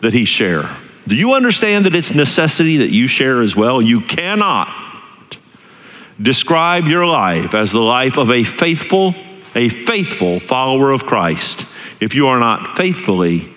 that 0.00 0.12
he 0.12 0.24
share. 0.24 0.68
Do 1.06 1.14
you 1.14 1.32
understand 1.32 1.86
that 1.86 1.94
it's 1.94 2.14
necessity 2.14 2.78
that 2.78 2.90
you 2.90 3.08
share 3.08 3.40
as 3.40 3.56
well? 3.56 3.80
You 3.80 4.00
cannot 4.00 4.68
describe 6.20 6.86
your 6.86 7.06
life 7.06 7.54
as 7.54 7.72
the 7.72 7.80
life 7.80 8.18
of 8.18 8.30
a 8.30 8.44
faithful, 8.44 9.14
a 9.54 9.68
faithful 9.68 10.40
follower 10.40 10.90
of 10.90 11.04
Christ 11.04 11.60
if 12.00 12.14
you 12.14 12.28
are 12.28 12.38
not 12.38 12.76
faithfully 12.76 13.48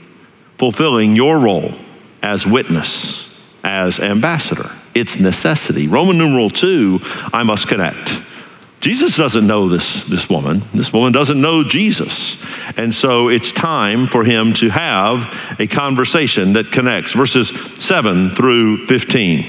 fulfilling 0.58 1.16
your 1.16 1.40
role 1.40 1.74
as 2.22 2.46
witness, 2.46 3.58
as 3.64 4.00
ambassador. 4.00 4.70
It's 4.94 5.20
necessity. 5.20 5.88
Roman 5.88 6.18
numeral 6.18 6.50
two, 6.50 7.00
I 7.34 7.44
must 7.44 7.68
connect. 7.68 8.22
Jesus 8.82 9.16
doesn't 9.16 9.46
know 9.46 9.70
this, 9.70 10.08
this 10.08 10.28
woman. 10.28 10.64
This 10.74 10.92
woman 10.92 11.14
doesn't 11.14 11.40
know 11.40 11.64
Jesus. 11.64 12.44
And 12.78 12.94
so 12.94 13.30
it's 13.30 13.52
time 13.52 14.08
for 14.08 14.24
him 14.24 14.54
to 14.54 14.70
have 14.70 15.56
a 15.60 15.68
conversation 15.68 16.54
that 16.54 16.72
connects. 16.72 17.14
Verses 17.14 17.50
7 17.50 18.32
through 18.32 18.88
15. 18.88 19.46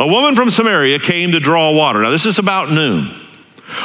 A 0.00 0.06
woman 0.06 0.34
from 0.34 0.48
Samaria 0.48 0.98
came 0.98 1.32
to 1.32 1.40
draw 1.40 1.72
water. 1.72 2.00
Now, 2.00 2.10
this 2.10 2.24
is 2.24 2.38
about 2.38 2.70
noon. 2.70 3.10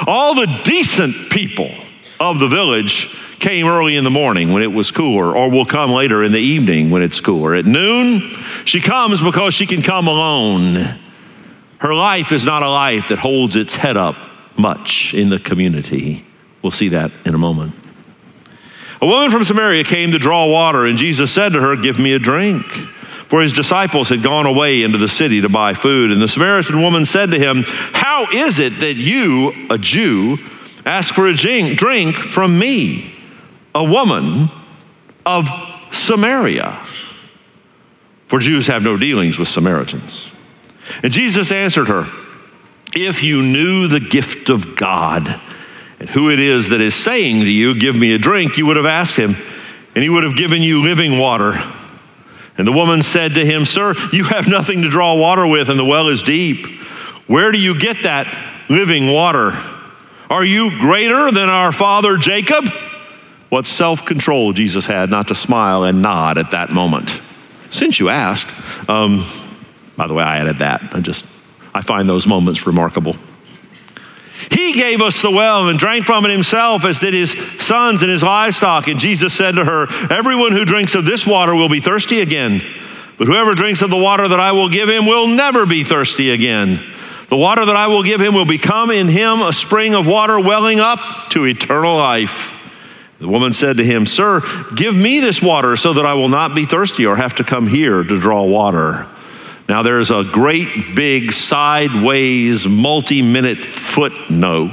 All 0.08 0.34
the 0.34 0.62
decent 0.64 1.30
people 1.30 1.70
of 2.20 2.40
the 2.40 2.48
village 2.48 3.16
came 3.40 3.68
early 3.68 3.96
in 3.96 4.04
the 4.04 4.10
morning 4.10 4.52
when 4.52 4.64
it 4.64 4.72
was 4.72 4.92
cooler, 4.92 5.36
or 5.36 5.50
will 5.50 5.66
come 5.66 5.92
later 5.92 6.24
in 6.24 6.32
the 6.32 6.40
evening 6.40 6.90
when 6.90 7.02
it's 7.02 7.20
cooler. 7.20 7.56
At 7.56 7.66
noon, 7.66 8.22
she 8.66 8.80
comes 8.82 9.22
because 9.22 9.54
she 9.54 9.66
can 9.66 9.82
come 9.82 10.08
alone. 10.08 10.76
Her 11.78 11.94
life 11.94 12.32
is 12.32 12.46
not 12.46 12.64
a 12.64 12.70
life 12.70 13.10
that 13.10 13.20
holds 13.20 13.56
its 13.56 13.76
head 13.76 13.98
up 13.98 14.16
much 14.58 15.14
in 15.14 15.30
the 15.30 15.40
community. 15.40 16.26
We'll 16.62 16.72
see 16.72 16.90
that 16.90 17.12
in 17.26 17.36
a 17.36 17.38
moment. 17.38 17.74
A 19.02 19.06
woman 19.06 19.30
from 19.30 19.44
Samaria 19.44 19.84
came 19.84 20.12
to 20.12 20.20
draw 20.20 20.50
water, 20.50 20.86
and 20.86 20.98
Jesus 20.98 21.32
said 21.32 21.54
to 21.54 21.62
her, 21.62 21.76
Give 21.76 22.00
me 22.00 22.14
a 22.14 22.20
drink. 22.20 22.64
For 22.66 23.42
his 23.42 23.54
disciples 23.54 24.10
had 24.10 24.24
gone 24.24 24.46
away 24.46 24.84
into 24.84 24.98
the 24.98 25.08
city 25.08 25.42
to 25.42 25.50
buy 25.50 25.74
food. 25.74 26.12
And 26.12 26.22
the 26.22 26.28
Samaritan 26.28 26.82
woman 26.82 27.06
said 27.06 27.32
to 27.32 27.40
him, 27.40 27.64
How 27.66 28.28
is 28.32 28.60
it 28.60 28.80
that 28.80 28.94
you, 28.94 29.52
a 29.70 29.78
Jew, 29.78 30.38
ask 30.86 31.14
for 31.14 31.28
a 31.28 31.34
drink 31.34 32.16
from 32.18 32.58
me, 32.58 33.14
a 33.74 33.84
woman 33.84 34.50
of 35.26 35.48
Samaria? 35.92 36.72
For 38.28 38.40
Jews 38.40 38.68
have 38.68 38.84
no 38.84 38.98
dealings 38.98 39.38
with 39.38 39.48
Samaritans. 39.48 40.32
And 41.04 41.12
Jesus 41.12 41.52
answered 41.52 41.88
her, 41.88 42.06
if 42.96 43.24
you 43.24 43.42
knew 43.42 43.88
the 43.88 44.00
gift 44.00 44.50
of 44.50 44.76
God 44.76 45.28
and 46.00 46.10
who 46.10 46.30
it 46.30 46.40
is 46.40 46.70
that 46.70 46.80
is 46.80 46.96
saying 46.96 47.42
to 47.42 47.50
you, 47.50 47.78
Give 47.78 47.96
me 47.96 48.14
a 48.14 48.18
drink, 48.18 48.58
you 48.58 48.66
would 48.66 48.78
have 48.78 48.86
asked 48.86 49.18
him, 49.18 49.36
and 49.94 50.04
he 50.04 50.10
would 50.10 50.24
have 50.24 50.38
given 50.38 50.62
you 50.62 50.82
living 50.82 51.20
water. 51.20 51.54
And 52.58 52.66
the 52.66 52.72
woman 52.72 53.04
said 53.04 53.34
to 53.34 53.46
him, 53.46 53.66
Sir, 53.66 53.94
you 54.14 54.24
have 54.26 54.48
nothing 54.48 54.82
to 54.84 54.90
draw 54.90 55.16
water 55.16 55.46
with, 55.46 55.68
and 55.70 55.78
the 55.78 55.86
well 55.86 56.08
is 56.08 56.24
deep. 56.24 56.66
Where 57.28 57.52
do 57.52 57.58
you 57.58 57.78
get 57.78 58.04
that 58.04 58.28
living 58.70 59.12
water? 59.12 59.52
Are 60.30 60.44
you 60.44 60.72
greater 60.72 61.32
than 61.32 61.50
our 61.50 61.72
father 61.72 62.18
Jacob? 62.18 62.68
What 63.50 63.66
self 63.66 64.06
control 64.06 64.54
Jesus 64.54 64.86
had 64.86 65.10
not 65.10 65.28
to 65.28 65.36
smile 65.36 65.84
and 65.84 66.02
nod 66.02 66.38
at 66.38 66.52
that 66.52 66.72
moment. 66.72 67.22
Since 67.70 68.00
you 68.00 68.10
ask, 68.10 68.48
um, 68.90 69.24
by 69.96 70.08
the 70.08 70.14
way, 70.14 70.24
I 70.24 70.38
added 70.40 70.58
that. 70.58 70.82
I 70.94 71.00
just 71.00 71.26
I 71.74 71.82
find 71.82 72.10
those 72.10 72.26
moments 72.26 72.66
remarkable. 72.66 73.16
He 74.52 74.74
gave 74.74 75.02
us 75.02 75.22
the 75.22 75.32
well 75.32 75.70
and 75.70 75.80
drank 75.80 76.06
from 76.06 76.26
it 76.26 76.32
himself, 76.32 76.86
as 76.86 77.00
did 77.00 77.14
his 77.14 77.32
sons 77.62 78.02
and 78.02 78.12
his 78.12 78.24
livestock. 78.24 78.88
And 78.88 79.00
Jesus 79.00 79.34
said 79.34 79.56
to 79.56 79.66
her, 79.66 79.88
Everyone 80.12 80.52
who 80.52 80.66
drinks 80.66 80.96
of 80.96 81.06
this 81.06 81.26
water 81.26 81.56
will 81.56 81.70
be 81.70 81.80
thirsty 81.80 82.22
again. 82.22 82.62
But 83.18 83.28
whoever 83.28 83.54
drinks 83.54 83.82
of 83.82 83.90
the 83.90 83.98
water 83.98 84.28
that 84.28 84.40
I 84.40 84.52
will 84.52 84.70
give 84.70 84.90
him 84.90 85.06
will 85.06 85.28
never 85.28 85.66
be 85.66 85.84
thirsty 85.84 86.32
again. 86.32 86.80
The 87.36 87.42
water 87.42 87.66
that 87.66 87.76
I 87.76 87.88
will 87.88 88.02
give 88.02 88.22
him 88.22 88.34
will 88.34 88.46
become 88.46 88.92
in 88.92 89.10
him 89.10 89.42
a 89.42 89.52
spring 89.52 89.94
of 89.94 90.08
water 90.08 90.40
welling 90.40 90.80
up 90.80 91.00
to 91.32 91.44
eternal 91.44 91.98
life. 91.98 92.54
The 93.20 93.28
woman 93.28 93.52
said 93.52 93.76
to 93.76 93.84
him, 93.84 94.06
Sir, 94.06 94.42
give 94.74 94.96
me 94.96 95.20
this 95.20 95.42
water 95.42 95.76
so 95.76 95.92
that 95.92 96.06
I 96.06 96.14
will 96.14 96.30
not 96.30 96.56
be 96.56 96.66
thirsty 96.66 97.06
or 97.06 97.18
have 97.18 97.36
to 97.36 97.44
come 97.44 97.68
here 97.68 98.02
to 98.04 98.20
draw 98.22 98.44
water. 98.44 99.06
Now, 99.68 99.84
there's 99.84 100.12
a 100.12 100.24
great 100.24 100.96
big 100.96 101.34
sideways 101.34 102.66
multi 102.66 103.22
minute 103.22 103.58
footnote 103.58 104.72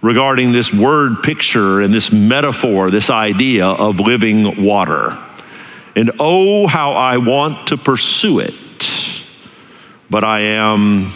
regarding 0.00 0.52
this 0.52 0.72
word 0.72 1.24
picture 1.24 1.80
and 1.80 1.92
this 1.92 2.12
metaphor, 2.12 2.88
this 2.88 3.10
idea 3.10 3.66
of 3.66 3.98
living 3.98 4.64
water. 4.64 5.18
And 5.96 6.12
oh, 6.20 6.68
how 6.68 6.92
I 6.92 7.16
want 7.16 7.66
to 7.66 7.76
pursue 7.76 8.38
it, 8.38 8.54
but 10.08 10.22
I 10.22 10.42
am 10.42 11.08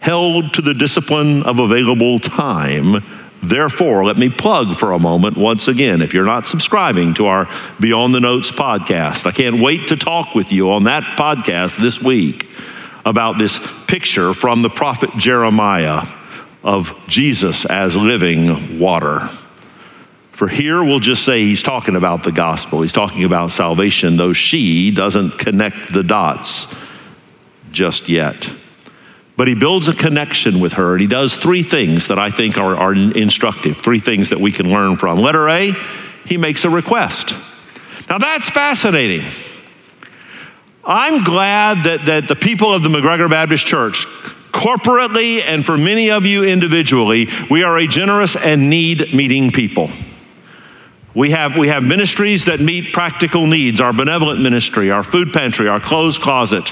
held 0.00 0.54
to 0.54 0.62
the 0.62 0.74
discipline 0.74 1.42
of 1.42 1.58
available 1.58 2.18
time 2.18 3.02
Therefore, 3.42 4.04
let 4.04 4.18
me 4.18 4.30
plug 4.30 4.76
for 4.76 4.92
a 4.92 4.98
moment 4.98 5.36
once 5.36 5.68
again 5.68 6.02
if 6.02 6.12
you're 6.12 6.24
not 6.24 6.46
subscribing 6.46 7.14
to 7.14 7.26
our 7.26 7.48
Beyond 7.78 8.12
the 8.14 8.20
Notes 8.20 8.50
podcast, 8.50 9.26
I 9.26 9.30
can't 9.30 9.60
wait 9.60 9.88
to 9.88 9.96
talk 9.96 10.34
with 10.34 10.50
you 10.50 10.72
on 10.72 10.84
that 10.84 11.04
podcast 11.16 11.78
this 11.78 12.02
week 12.02 12.48
about 13.04 13.38
this 13.38 13.60
picture 13.86 14.34
from 14.34 14.62
the 14.62 14.68
prophet 14.68 15.10
Jeremiah 15.16 16.02
of 16.64 17.00
Jesus 17.06 17.64
as 17.64 17.96
living 17.96 18.80
water. 18.80 19.20
For 20.32 20.48
here 20.48 20.82
we'll 20.82 20.98
just 20.98 21.24
say 21.24 21.40
he's 21.42 21.62
talking 21.62 21.94
about 21.94 22.24
the 22.24 22.32
gospel, 22.32 22.82
he's 22.82 22.92
talking 22.92 23.22
about 23.22 23.52
salvation, 23.52 24.16
though 24.16 24.32
she 24.32 24.90
doesn't 24.90 25.38
connect 25.38 25.92
the 25.92 26.02
dots 26.02 26.74
just 27.70 28.08
yet. 28.08 28.50
But 29.38 29.46
he 29.46 29.54
builds 29.54 29.86
a 29.86 29.94
connection 29.94 30.58
with 30.58 30.72
her, 30.72 30.94
and 30.94 31.00
he 31.00 31.06
does 31.06 31.36
three 31.36 31.62
things 31.62 32.08
that 32.08 32.18
I 32.18 32.28
think 32.28 32.58
are, 32.58 32.74
are 32.74 32.92
instructive, 32.92 33.76
three 33.76 34.00
things 34.00 34.30
that 34.30 34.40
we 34.40 34.50
can 34.50 34.68
learn 34.68 34.96
from. 34.96 35.20
Letter 35.20 35.48
A, 35.48 35.74
he 36.26 36.36
makes 36.36 36.64
a 36.64 36.70
request. 36.70 37.30
Now 38.10 38.18
that's 38.18 38.50
fascinating. 38.50 39.24
I'm 40.84 41.22
glad 41.22 41.84
that, 41.84 42.06
that 42.06 42.26
the 42.26 42.34
people 42.34 42.74
of 42.74 42.82
the 42.82 42.88
McGregor 42.88 43.30
Baptist 43.30 43.64
Church, 43.64 44.06
corporately 44.50 45.40
and 45.42 45.64
for 45.64 45.78
many 45.78 46.10
of 46.10 46.26
you 46.26 46.42
individually, 46.42 47.28
we 47.48 47.62
are 47.62 47.78
a 47.78 47.86
generous 47.86 48.34
and 48.34 48.68
need 48.68 49.14
meeting 49.14 49.52
people. 49.52 49.88
We 51.14 51.30
have, 51.30 51.56
we 51.56 51.68
have 51.68 51.82
ministries 51.82 52.44
that 52.44 52.60
meet 52.60 52.92
practical 52.92 53.46
needs 53.46 53.80
our 53.80 53.92
benevolent 53.92 54.40
ministry, 54.40 54.90
our 54.90 55.02
food 55.02 55.32
pantry, 55.32 55.68
our 55.68 55.80
clothes 55.80 56.18
closet. 56.18 56.68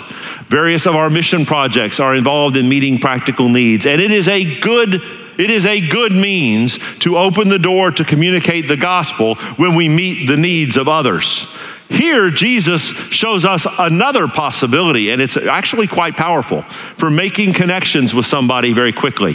Various 0.48 0.86
of 0.86 0.94
our 0.94 1.10
mission 1.10 1.46
projects 1.46 1.98
are 1.98 2.14
involved 2.14 2.56
in 2.56 2.68
meeting 2.68 2.98
practical 2.98 3.48
needs. 3.48 3.86
And 3.86 4.00
it 4.00 4.10
is 4.10 4.28
a 4.28 4.60
good 4.60 5.00
it 5.38 5.50
is 5.50 5.66
a 5.66 5.86
good 5.86 6.12
means 6.12 6.78
to 7.00 7.18
open 7.18 7.50
the 7.50 7.58
door 7.58 7.90
to 7.90 8.04
communicate 8.04 8.68
the 8.68 8.76
gospel 8.76 9.34
when 9.56 9.74
we 9.74 9.86
meet 9.86 10.26
the 10.26 10.36
needs 10.38 10.78
of 10.78 10.88
others. 10.88 11.54
Here, 11.90 12.30
Jesus 12.30 12.82
shows 13.10 13.44
us 13.44 13.66
another 13.78 14.28
possibility, 14.28 15.10
and 15.10 15.20
it's 15.20 15.36
actually 15.36 15.88
quite 15.88 16.16
powerful 16.16 16.62
for 16.62 17.10
making 17.10 17.52
connections 17.52 18.14
with 18.14 18.24
somebody 18.24 18.72
very 18.72 18.92
quickly. 18.92 19.34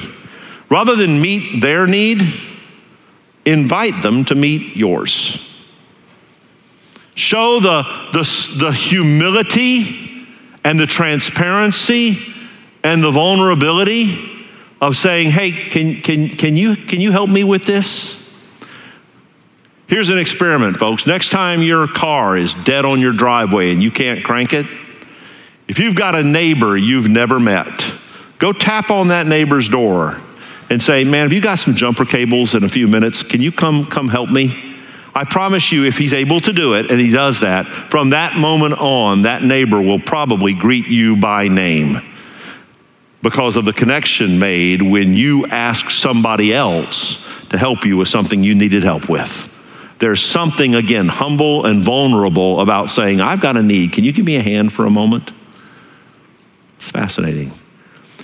Rather 0.70 0.96
than 0.96 1.22
meet 1.22 1.62
their 1.62 1.86
need, 1.86 2.22
invite 3.46 4.02
them 4.02 4.26
to 4.26 4.36
meet 4.36 4.76
yours. 4.76 5.48
Show 7.16 7.60
the, 7.60 7.84
the, 8.14 8.64
the 8.66 8.72
humility 8.72 10.28
and 10.64 10.80
the 10.80 10.86
transparency 10.86 12.18
and 12.84 13.04
the 13.04 13.12
vulnerability 13.12 14.18
of 14.80 14.96
saying, 14.96 15.30
hey, 15.30 15.52
can, 15.52 16.02
can, 16.02 16.30
can, 16.30 16.58
you, 16.58 16.76
can 16.76 17.02
you 17.02 17.12
help 17.12 17.30
me 17.30 17.44
with 17.44 17.66
this? 17.66 18.20
Here's 19.88 20.10
an 20.10 20.18
experiment, 20.18 20.78
folks. 20.78 21.06
Next 21.06 21.30
time 21.30 21.62
your 21.62 21.86
car 21.86 22.38
is 22.38 22.54
dead 22.54 22.86
on 22.86 23.00
your 23.00 23.12
driveway 23.12 23.72
and 23.72 23.84
you 23.84 23.92
can't 23.92 24.24
crank 24.24 24.54
it, 24.54 24.66
if 25.68 25.80
you've 25.80 25.96
got 25.96 26.16
a 26.16 26.24
neighbor 26.24 26.78
you've 26.78 27.10
never 27.10 27.40
met, 27.40 27.94
go 28.40 28.54
tap 28.54 28.90
on 28.90 29.10
that 29.10 29.28
neighbor's 29.28 29.70
door 29.70 30.18
and 30.72 30.82
say, 30.82 31.04
Man, 31.04 31.24
have 31.24 31.34
you 31.34 31.42
got 31.42 31.60
some 31.60 31.76
jumper 31.76 32.06
cables 32.06 32.56
in 32.56 32.64
a 32.64 32.70
few 32.70 32.88
minutes? 32.88 33.24
Can 33.24 33.42
you 33.42 33.52
come, 33.52 33.86
come 33.86 34.08
help 34.08 34.30
me? 34.30 34.58
I 35.14 35.26
promise 35.26 35.74
you, 35.74 35.84
if 35.84 35.98
he's 35.98 36.14
able 36.14 36.40
to 36.40 36.54
do 36.54 36.76
it 36.76 36.90
and 36.90 36.98
he 36.98 37.12
does 37.12 37.42
that, 37.42 37.66
from 37.66 38.12
that 38.12 38.38
moment 38.38 38.76
on, 38.80 39.24
that 39.24 39.44
neighbor 39.44 39.82
will 39.82 40.00
probably 40.00 40.54
greet 40.54 40.88
you 40.88 41.18
by 41.18 41.50
name 41.50 42.02
because 43.22 43.58
of 43.58 43.66
the 43.66 43.74
connection 43.74 44.40
made 44.40 44.82
when 44.82 45.14
you 45.14 45.46
ask 45.48 45.90
somebody 45.90 46.54
else 46.54 47.46
to 47.50 47.58
help 47.58 47.84
you 47.84 47.98
with 47.98 48.08
something 48.08 48.42
you 48.42 48.56
needed 48.56 48.84
help 48.84 49.10
with. 49.10 49.50
There's 50.00 50.24
something, 50.24 50.74
again, 50.74 51.10
humble 51.10 51.66
and 51.66 51.84
vulnerable 51.84 52.62
about 52.62 52.90
saying, 52.90 53.20
I've 53.20 53.42
got 53.42 53.58
a 53.58 53.62
need. 53.62 53.92
Can 53.92 54.06
you 54.06 54.14
give 54.14 54.26
me 54.26 54.38
a 54.38 54.42
hand 54.42 54.72
for 54.72 54.86
a 54.86 54.90
moment? 54.90 55.32
It's 56.78 56.90
fascinating. 56.90 57.52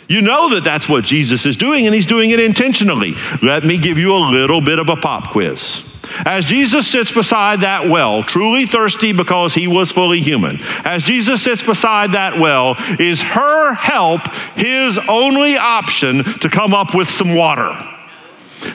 You 0.07 0.21
know 0.21 0.49
that 0.55 0.63
that's 0.63 0.87
what 0.87 1.03
Jesus 1.03 1.45
is 1.45 1.57
doing, 1.57 1.85
and 1.85 1.93
he's 1.93 2.05
doing 2.05 2.31
it 2.31 2.39
intentionally. 2.39 3.15
Let 3.41 3.65
me 3.65 3.77
give 3.77 3.97
you 3.97 4.15
a 4.15 4.19
little 4.19 4.61
bit 4.61 4.79
of 4.79 4.89
a 4.89 4.95
pop 4.95 5.31
quiz. 5.31 5.83
As 6.25 6.45
Jesus 6.45 6.87
sits 6.87 7.13
beside 7.13 7.61
that 7.61 7.89
well, 7.89 8.23
truly 8.23 8.65
thirsty 8.65 9.11
because 9.11 9.53
he 9.53 9.67
was 9.67 9.91
fully 9.91 10.21
human, 10.21 10.59
as 10.85 11.03
Jesus 11.03 11.43
sits 11.43 11.61
beside 11.61 12.13
that 12.13 12.39
well, 12.39 12.75
is 12.99 13.21
her 13.21 13.73
help 13.73 14.21
his 14.55 14.97
only 15.09 15.57
option 15.57 16.23
to 16.23 16.49
come 16.49 16.73
up 16.73 16.95
with 16.95 17.09
some 17.09 17.35
water? 17.35 17.75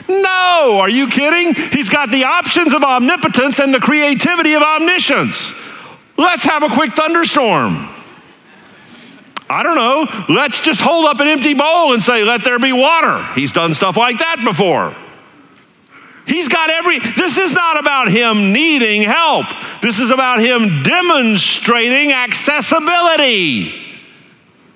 No, 0.07 0.77
are 0.79 0.89
you 0.89 1.07
kidding? 1.07 1.55
He's 1.71 1.89
got 1.89 2.09
the 2.09 2.23
options 2.25 2.73
of 2.73 2.83
omnipotence 2.83 3.59
and 3.59 3.73
the 3.73 3.79
creativity 3.79 4.53
of 4.53 4.61
omniscience. 4.61 5.53
Let's 6.17 6.43
have 6.43 6.63
a 6.63 6.69
quick 6.69 6.93
thunderstorm. 6.93 7.89
I 9.53 9.61
don't 9.63 9.75
know, 9.75 10.33
let's 10.33 10.59
just 10.59 10.81
hold 10.81 11.05
up 11.05 11.19
an 11.19 11.27
empty 11.27 11.53
bowl 11.53 11.93
and 11.93 12.01
say, 12.01 12.23
let 12.23 12.43
there 12.43 12.57
be 12.57 12.73
water. 12.73 13.23
He's 13.35 13.51
done 13.51 13.73
stuff 13.73 13.97
like 13.97 14.17
that 14.17 14.41
before. 14.43 14.95
He's 16.25 16.47
got 16.47 16.69
every, 16.69 16.99
this 16.99 17.37
is 17.37 17.51
not 17.51 17.79
about 17.79 18.09
him 18.09 18.51
needing 18.51 19.03
help. 19.03 19.45
This 19.81 19.99
is 19.99 20.09
about 20.09 20.39
him 20.39 20.81
demonstrating 20.81 22.13
accessibility. 22.13 23.73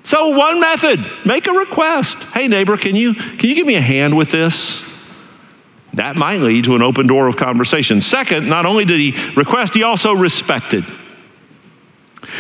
So 0.03 0.37
one 0.37 0.59
method, 0.59 0.99
make 1.25 1.47
a 1.47 1.53
request. 1.53 2.17
Hey 2.33 2.47
neighbor, 2.47 2.77
can 2.77 2.95
you 2.95 3.13
can 3.13 3.49
you 3.49 3.55
give 3.55 3.67
me 3.67 3.75
a 3.75 3.81
hand 3.81 4.15
with 4.15 4.31
this? 4.31 4.85
That 5.95 6.15
might 6.15 6.39
lead 6.39 6.65
to 6.65 6.75
an 6.75 6.81
open 6.81 7.07
door 7.07 7.27
of 7.27 7.37
conversation. 7.37 8.01
Second, 8.01 8.47
not 8.47 8.65
only 8.65 8.85
did 8.85 8.99
he 8.99 9.33
request, 9.35 9.73
he 9.73 9.83
also 9.83 10.13
respected. 10.13 10.85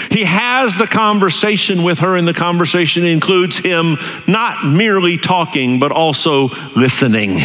He 0.09 0.25
has 0.25 0.77
the 0.77 0.87
conversation 0.87 1.83
with 1.83 1.99
her, 1.99 2.17
and 2.17 2.27
the 2.27 2.33
conversation 2.33 3.05
includes 3.05 3.57
him 3.57 3.97
not 4.27 4.65
merely 4.65 5.17
talking, 5.17 5.79
but 5.79 5.91
also 5.91 6.49
listening. 6.75 7.39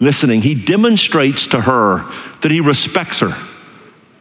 Listening. 0.00 0.40
He 0.40 0.54
demonstrates 0.54 1.48
to 1.48 1.60
her 1.60 2.04
that 2.40 2.50
he 2.50 2.60
respects 2.60 3.20
her, 3.20 3.32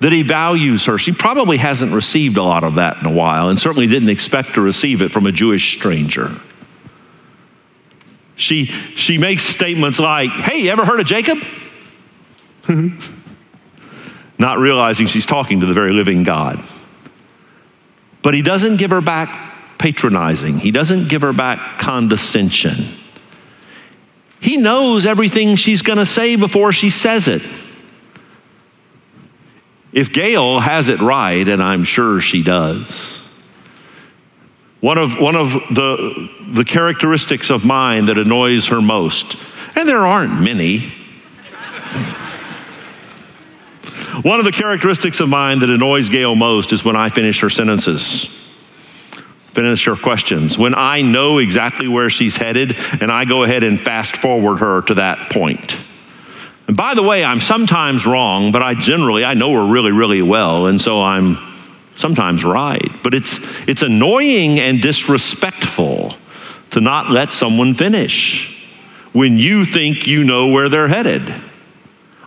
that 0.02 0.12
he 0.12 0.24
values 0.24 0.86
her. 0.86 0.98
She 0.98 1.14
probably 1.14 1.58
hasn't 1.58 1.94
received 1.94 2.38
a 2.38 2.44
lot 2.44 2.64
of 2.64 2.76
that 2.76 2.98
in 2.98 3.06
a 3.06 3.14
while, 3.14 3.50
and 3.50 3.58
certainly 3.58 3.88
didn't 3.88 4.10
expect 4.10 4.56
to 4.56 4.62
receive 4.62 5.02
it 5.02 5.12
from 5.12 5.26
a 5.26 5.32
Jewish 5.32 5.78
stranger. 5.78 6.32
She, 8.36 8.66
she 8.66 9.18
makes 9.18 9.44
statements 9.44 10.00
like, 10.00 10.32
Hey, 10.32 10.64
you 10.64 10.72
ever 10.72 10.84
heard 10.84 11.00
of 11.00 11.06
Jacob? 11.06 11.38
not 14.42 14.58
realizing 14.58 15.08
she's 15.08 15.26
talking 15.26 15.62
to 15.62 15.66
the 15.66 15.74
very 15.74 15.94
living 15.94 16.24
God. 16.24 16.62
But 18.22 18.34
he 18.34 18.42
doesn't 18.42 18.78
give 18.78 18.92
her 18.92 19.02
back 19.02 19.78
patronizing, 19.78 20.60
he 20.60 20.72
doesn't 20.72 21.08
give 21.08 21.22
her 21.22 21.34
back 21.34 21.80
condescension. 21.80 22.76
He 24.42 24.58
knows 24.58 25.06
everything 25.06 25.56
she's 25.56 25.84
going 25.84 26.00
to 26.00 26.06
say 26.06 26.36
before 26.36 26.72
she 26.72 26.90
says 26.90 27.28
it. 27.28 27.44
If 29.94 30.14
Gail 30.14 30.60
has 30.60 30.90
it 30.90 31.00
right, 31.00 31.48
and 31.48 31.62
I'm 31.62 31.84
sure 31.84 32.22
she 32.22 32.42
does, 32.42 33.20
one 34.80 34.98
of, 34.98 35.20
one 35.20 35.36
of 35.36 35.52
the, 35.52 36.30
the 36.54 36.64
characteristics 36.64 37.52
of 37.52 37.64
mine 37.64 38.06
that 38.06 38.18
annoys 38.18 38.68
her 38.68 38.82
most, 38.82 39.36
and 39.76 39.88
there 39.88 40.06
aren't 40.06 40.42
many, 40.42 40.92
one 44.24 44.40
of 44.40 44.46
the 44.46 44.52
characteristics 44.52 45.20
of 45.20 45.30
mine 45.30 45.60
that 45.60 45.70
annoys 45.70 46.10
Gail 46.10 46.36
most 46.36 46.74
is 46.74 46.84
when 46.84 46.96
I 46.96 47.10
finish 47.10 47.40
her 47.40 47.50
sentences, 47.50 48.26
finish 49.54 49.86
her 49.86 49.96
questions, 49.96 50.58
when 50.58 50.76
I 50.76 51.02
know 51.02 51.38
exactly 51.38 51.88
where 51.88 52.10
she's 52.10 52.36
headed 52.36 52.76
and 53.02 53.12
I 53.12 53.26
go 53.26 53.44
ahead 53.44 53.64
and 53.64 53.80
fast 53.80 54.18
forward 54.18 54.58
her 54.58 54.82
to 54.84 54.96
that 54.96 55.32
point. 55.32 55.78
And 56.68 56.78
by 56.78 56.94
the 56.94 57.04
way, 57.04 57.24
I'm 57.24 57.40
sometimes 57.40 58.06
wrong, 58.06 58.52
but 58.52 58.62
I 58.62 58.74
generally 58.74 59.26
I 59.26 59.34
know 59.34 59.54
her 59.54 59.72
really 59.72 59.92
really 59.92 60.22
well 60.22 60.68
and 60.68 60.80
so 60.80 61.02
I'm 61.02 61.38
sometimes 61.96 62.44
right. 62.44 62.92
But 63.04 63.14
it's 63.14 63.68
it's 63.68 63.82
annoying 63.82 64.60
and 64.60 64.82
disrespectful 64.82 66.14
to 66.72 66.82
not 66.82 67.10
let 67.10 67.34
someone 67.34 67.74
finish 67.74 68.58
when 69.14 69.38
you 69.38 69.66
think 69.66 70.08
you 70.08 70.24
know 70.24 70.50
where 70.50 70.70
they're 70.70 70.88
headed. 70.88 71.22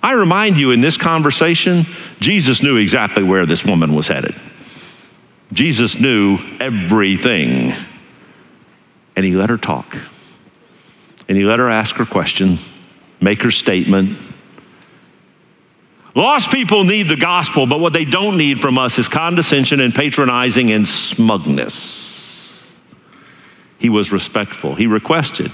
I 0.05 0.13
remind 0.13 0.59
you 0.59 0.71
in 0.71 0.83
this 0.83 0.99
conversation, 0.99 1.87
Jesus 2.21 2.63
knew 2.63 2.77
exactly 2.77 3.23
where 3.23 3.47
this 3.47 3.65
woman 3.65 3.95
was 3.95 4.07
headed. 4.07 4.35
Jesus 5.51 5.99
knew 5.99 6.39
everything. 6.61 7.73
And 9.17 9.25
he 9.25 9.35
let 9.35 9.49
her 9.49 9.57
talk. 9.57 9.97
And 11.27 11.39
he 11.39 11.45
let 11.45 11.59
her 11.59 11.71
ask 11.71 11.97
her 11.97 12.05
question, 12.05 12.59
make 13.23 13.41
her 13.45 13.51
statement. 13.51 14.19
Lost 16.15 16.51
people 16.53 16.85
need 16.85 17.05
the 17.05 17.17
gospel, 17.17 17.67
but 17.67 17.81
what 17.81 17.95
they 17.95 18.05
don't 18.05 18.37
need 18.37 18.61
from 18.61 18.77
us 18.77 18.99
is 18.99 19.09
condescension 19.09 19.81
and 19.81 19.95
patronizing 19.95 20.71
and 20.71 20.87
smugness. 20.87 22.79
He 23.79 23.89
was 23.89 24.13
respectful. 24.13 24.75
He 24.75 24.87
requested, 24.87 25.51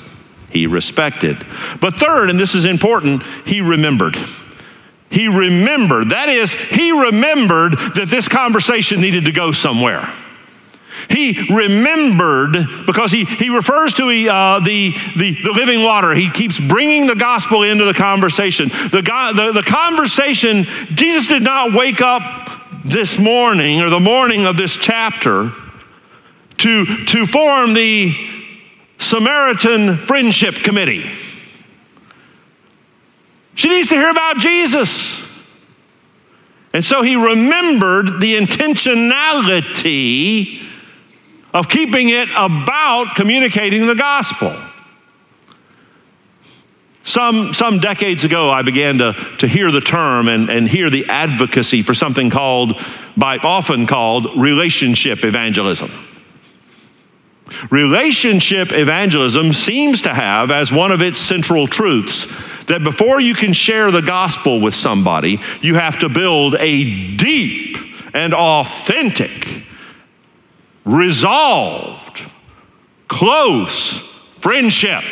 he 0.51 0.67
respected. 0.67 1.39
But 1.81 1.97
third, 1.97 2.31
and 2.31 2.39
this 2.39 2.55
is 2.55 2.65
important, 2.65 3.23
he 3.47 3.61
remembered. 3.61 4.17
He 5.11 5.27
remembered. 5.27 6.11
That 6.11 6.29
is, 6.29 6.53
he 6.53 6.93
remembered 6.93 7.73
that 7.73 8.09
this 8.09 8.29
conversation 8.29 9.01
needed 9.01 9.25
to 9.25 9.33
go 9.33 9.53
somewhere. 9.53 10.09
He 11.09 11.47
remembered 11.53 12.53
because 12.87 13.11
he, 13.11 13.25
he 13.25 13.49
refers 13.49 13.95
to 13.95 14.05
uh, 14.29 14.61
the, 14.61 14.93
the, 15.17 15.35
the, 15.43 15.53
living 15.53 15.83
water. 15.83 16.15
He 16.15 16.31
keeps 16.31 16.61
bringing 16.61 17.07
the 17.07 17.15
gospel 17.15 17.63
into 17.63 17.85
the 17.85 17.95
conversation. 17.95 18.69
The, 18.69 19.03
the, 19.35 19.53
the 19.53 19.63
conversation, 19.63 20.65
Jesus 20.95 21.29
did 21.29 21.43
not 21.43 21.75
wake 21.75 22.01
up 22.01 22.51
this 22.85 23.19
morning 23.19 23.81
or 23.81 23.89
the 23.89 24.01
morning 24.01 24.47
of 24.47 24.57
this 24.57 24.77
chapter 24.77 25.53
to, 26.59 26.85
to 27.07 27.27
form 27.27 27.73
the 27.73 28.15
Samaritan 29.11 29.97
Friendship 29.97 30.55
Committee. 30.55 31.05
She 33.57 33.69
needs 33.69 33.89
to 33.89 33.97
hear 33.97 34.09
about 34.09 34.37
Jesus. 34.37 35.29
And 36.73 36.85
so 36.85 37.03
he 37.03 37.17
remembered 37.17 38.21
the 38.21 38.39
intentionality 38.39 40.63
of 41.53 41.69
keeping 41.69 42.11
it 42.11 42.29
about 42.37 43.17
communicating 43.17 43.89
the 43.89 43.97
gospel. 43.97 44.57
Some, 47.03 47.53
some 47.53 47.81
decades 47.81 48.23
ago, 48.23 48.49
I 48.49 48.63
began 48.63 48.99
to, 48.99 49.15
to 49.39 49.49
hear 49.49 49.73
the 49.73 49.81
term 49.81 50.29
and, 50.29 50.49
and 50.49 50.69
hear 50.69 50.89
the 50.89 51.07
advocacy 51.09 51.83
for 51.83 51.95
something 51.95 52.31
called, 52.31 52.81
by 53.17 53.39
often 53.39 53.89
called, 53.89 54.37
relationship 54.37 55.25
evangelism. 55.25 55.91
Relationship 57.71 58.73
evangelism 58.73 59.53
seems 59.53 60.03
to 60.03 60.15
have 60.15 60.51
as 60.51 60.73
one 60.73 60.93
of 60.93 61.03
its 61.03 61.19
central 61.19 61.67
truths 61.67 62.27
that 62.67 62.85
before 62.85 63.21
you 63.21 63.35
can 63.35 63.53
share 63.53 63.91
the 63.91 64.01
gospel 64.01 64.61
with 64.61 64.75
somebody, 64.75 65.41
you 65.61 65.75
have 65.75 65.99
to 65.99 66.09
build 66.09 66.55
a 66.55 67.17
deep 67.17 67.77
and 68.15 68.33
authentic, 68.33 69.65
resolved, 70.85 72.23
close 73.09 74.01
friendship. 74.41 75.03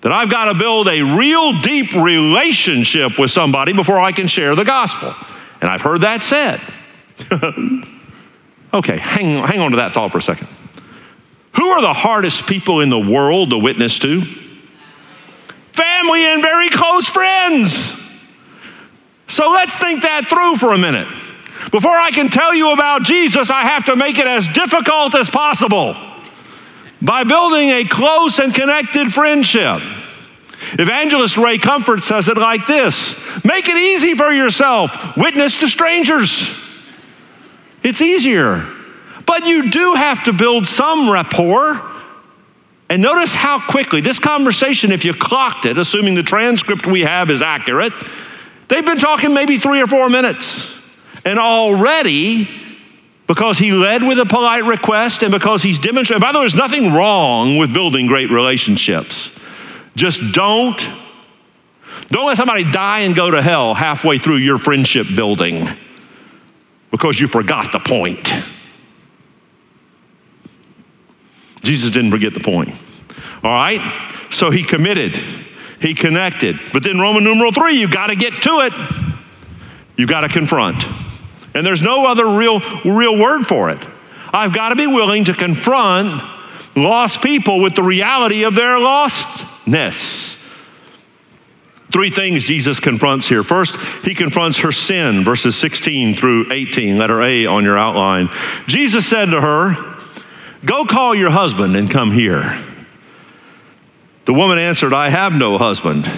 That 0.00 0.12
I've 0.12 0.30
got 0.30 0.46
to 0.46 0.54
build 0.54 0.88
a 0.88 1.02
real 1.02 1.60
deep 1.60 1.92
relationship 1.92 3.18
with 3.18 3.30
somebody 3.30 3.74
before 3.74 4.00
I 4.00 4.12
can 4.12 4.26
share 4.26 4.54
the 4.54 4.64
gospel. 4.64 5.12
And 5.60 5.70
I've 5.70 5.82
heard 5.82 6.00
that 6.00 6.22
said. 6.22 6.58
okay, 8.72 8.96
hang, 8.96 9.46
hang 9.46 9.60
on 9.60 9.72
to 9.72 9.76
that 9.76 9.92
thought 9.92 10.10
for 10.10 10.16
a 10.16 10.22
second. 10.22 10.48
Who 11.56 11.66
are 11.66 11.80
the 11.80 11.92
hardest 11.92 12.46
people 12.46 12.80
in 12.80 12.90
the 12.90 12.98
world 12.98 13.50
to 13.50 13.58
witness 13.58 13.98
to? 14.00 14.22
Family 15.72 16.24
and 16.24 16.42
very 16.42 16.68
close 16.68 17.06
friends. 17.06 17.96
So 19.28 19.50
let's 19.50 19.74
think 19.76 20.02
that 20.02 20.28
through 20.28 20.56
for 20.56 20.74
a 20.74 20.78
minute. 20.78 21.08
Before 21.70 21.96
I 21.96 22.10
can 22.10 22.28
tell 22.28 22.54
you 22.54 22.72
about 22.72 23.02
Jesus, 23.02 23.50
I 23.50 23.62
have 23.62 23.84
to 23.86 23.96
make 23.96 24.18
it 24.18 24.26
as 24.26 24.48
difficult 24.48 25.14
as 25.14 25.30
possible 25.30 25.94
by 27.00 27.24
building 27.24 27.70
a 27.70 27.84
close 27.84 28.38
and 28.38 28.54
connected 28.54 29.12
friendship. 29.12 29.80
Evangelist 30.78 31.36
Ray 31.36 31.58
Comfort 31.58 32.02
says 32.02 32.28
it 32.28 32.36
like 32.36 32.66
this 32.66 33.44
Make 33.44 33.68
it 33.68 33.76
easy 33.76 34.14
for 34.14 34.32
yourself, 34.32 35.16
witness 35.16 35.60
to 35.60 35.68
strangers. 35.68 36.56
It's 37.82 38.00
easier. 38.00 38.66
But 39.30 39.46
you 39.46 39.70
do 39.70 39.94
have 39.94 40.24
to 40.24 40.32
build 40.32 40.66
some 40.66 41.08
rapport. 41.08 41.80
And 42.88 43.00
notice 43.00 43.32
how 43.32 43.60
quickly 43.60 44.00
this 44.00 44.18
conversation, 44.18 44.90
if 44.90 45.04
you 45.04 45.14
clocked 45.14 45.66
it, 45.66 45.78
assuming 45.78 46.16
the 46.16 46.24
transcript 46.24 46.84
we 46.84 47.02
have 47.02 47.30
is 47.30 47.40
accurate, 47.40 47.92
they've 48.66 48.84
been 48.84 48.98
talking 48.98 49.32
maybe 49.32 49.56
three 49.56 49.80
or 49.80 49.86
four 49.86 50.10
minutes. 50.10 50.76
And 51.24 51.38
already, 51.38 52.48
because 53.28 53.56
he 53.56 53.70
led 53.70 54.02
with 54.02 54.18
a 54.18 54.26
polite 54.26 54.64
request 54.64 55.22
and 55.22 55.30
because 55.30 55.62
he's 55.62 55.78
demonstrated, 55.78 56.20
by 56.20 56.32
the 56.32 56.38
way, 56.38 56.42
there's 56.42 56.56
nothing 56.56 56.92
wrong 56.92 57.56
with 57.56 57.72
building 57.72 58.08
great 58.08 58.30
relationships. 58.30 59.38
Just 59.94 60.34
don't, 60.34 60.84
don't 62.08 62.26
let 62.26 62.36
somebody 62.36 62.68
die 62.68 63.00
and 63.00 63.14
go 63.14 63.30
to 63.30 63.40
hell 63.40 63.74
halfway 63.74 64.18
through 64.18 64.38
your 64.38 64.58
friendship 64.58 65.06
building 65.14 65.68
because 66.90 67.20
you 67.20 67.28
forgot 67.28 67.70
the 67.70 67.78
point. 67.78 68.28
Jesus 71.62 71.90
didn't 71.90 72.10
forget 72.10 72.34
the 72.34 72.40
point. 72.40 72.70
All 73.42 73.50
right? 73.50 73.80
So 74.30 74.50
he 74.50 74.62
committed, 74.62 75.16
he 75.80 75.94
connected. 75.94 76.58
But 76.72 76.82
then, 76.82 76.98
Roman 76.98 77.24
numeral 77.24 77.52
three, 77.52 77.78
you 77.78 77.90
got 77.90 78.08
to 78.08 78.16
get 78.16 78.32
to 78.42 78.60
it. 78.60 78.72
You 79.96 80.06
got 80.06 80.22
to 80.22 80.28
confront. 80.28 80.84
And 81.54 81.66
there's 81.66 81.82
no 81.82 82.06
other 82.06 82.26
real, 82.26 82.60
real 82.84 83.18
word 83.18 83.44
for 83.44 83.70
it. 83.70 83.78
I've 84.32 84.54
got 84.54 84.68
to 84.70 84.76
be 84.76 84.86
willing 84.86 85.24
to 85.24 85.34
confront 85.34 86.22
lost 86.76 87.22
people 87.22 87.60
with 87.60 87.74
the 87.74 87.82
reality 87.82 88.44
of 88.44 88.54
their 88.54 88.76
lostness. 88.76 90.36
Three 91.90 92.10
things 92.10 92.44
Jesus 92.44 92.78
confronts 92.78 93.28
here. 93.28 93.42
First, 93.42 94.04
he 94.04 94.14
confronts 94.14 94.58
her 94.58 94.70
sin, 94.70 95.24
verses 95.24 95.56
16 95.56 96.14
through 96.14 96.52
18, 96.52 96.98
letter 96.98 97.20
A 97.20 97.46
on 97.46 97.64
your 97.64 97.76
outline. 97.76 98.28
Jesus 98.68 99.06
said 99.06 99.26
to 99.26 99.40
her, 99.40 99.89
Go 100.64 100.84
call 100.84 101.14
your 101.14 101.30
husband 101.30 101.74
and 101.76 101.90
come 101.90 102.12
here. 102.12 102.58
The 104.26 104.34
woman 104.34 104.58
answered, 104.58 104.92
I 104.92 105.08
have 105.08 105.32
no 105.32 105.56
husband. 105.56 106.08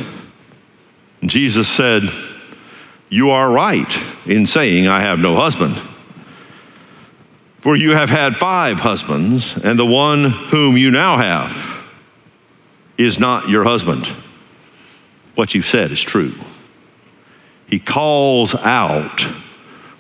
And 1.21 1.31
Jesus 1.31 1.69
said, 1.69 2.03
You 3.09 3.31
are 3.31 3.51
right 3.51 3.89
in 4.27 4.47
saying, 4.47 4.89
I 4.89 5.01
have 5.01 5.21
no 5.21 5.37
husband. 5.37 5.77
For 7.61 7.77
you 7.77 7.93
have 7.93 8.11
had 8.11 8.35
five 8.35 8.81
husbands, 8.81 9.57
and 9.65 9.79
the 9.79 9.87
one 9.87 10.25
whom 10.31 10.77
you 10.77 10.91
now 10.91 11.17
have 11.17 11.95
is 12.99 13.21
not 13.21 13.49
your 13.49 13.63
husband. 13.63 14.07
What 15.37 15.55
you've 15.55 15.65
said 15.65 15.93
is 15.93 16.03
true. 16.03 16.35
He 17.69 17.79
calls 17.79 18.57
out 18.57 19.25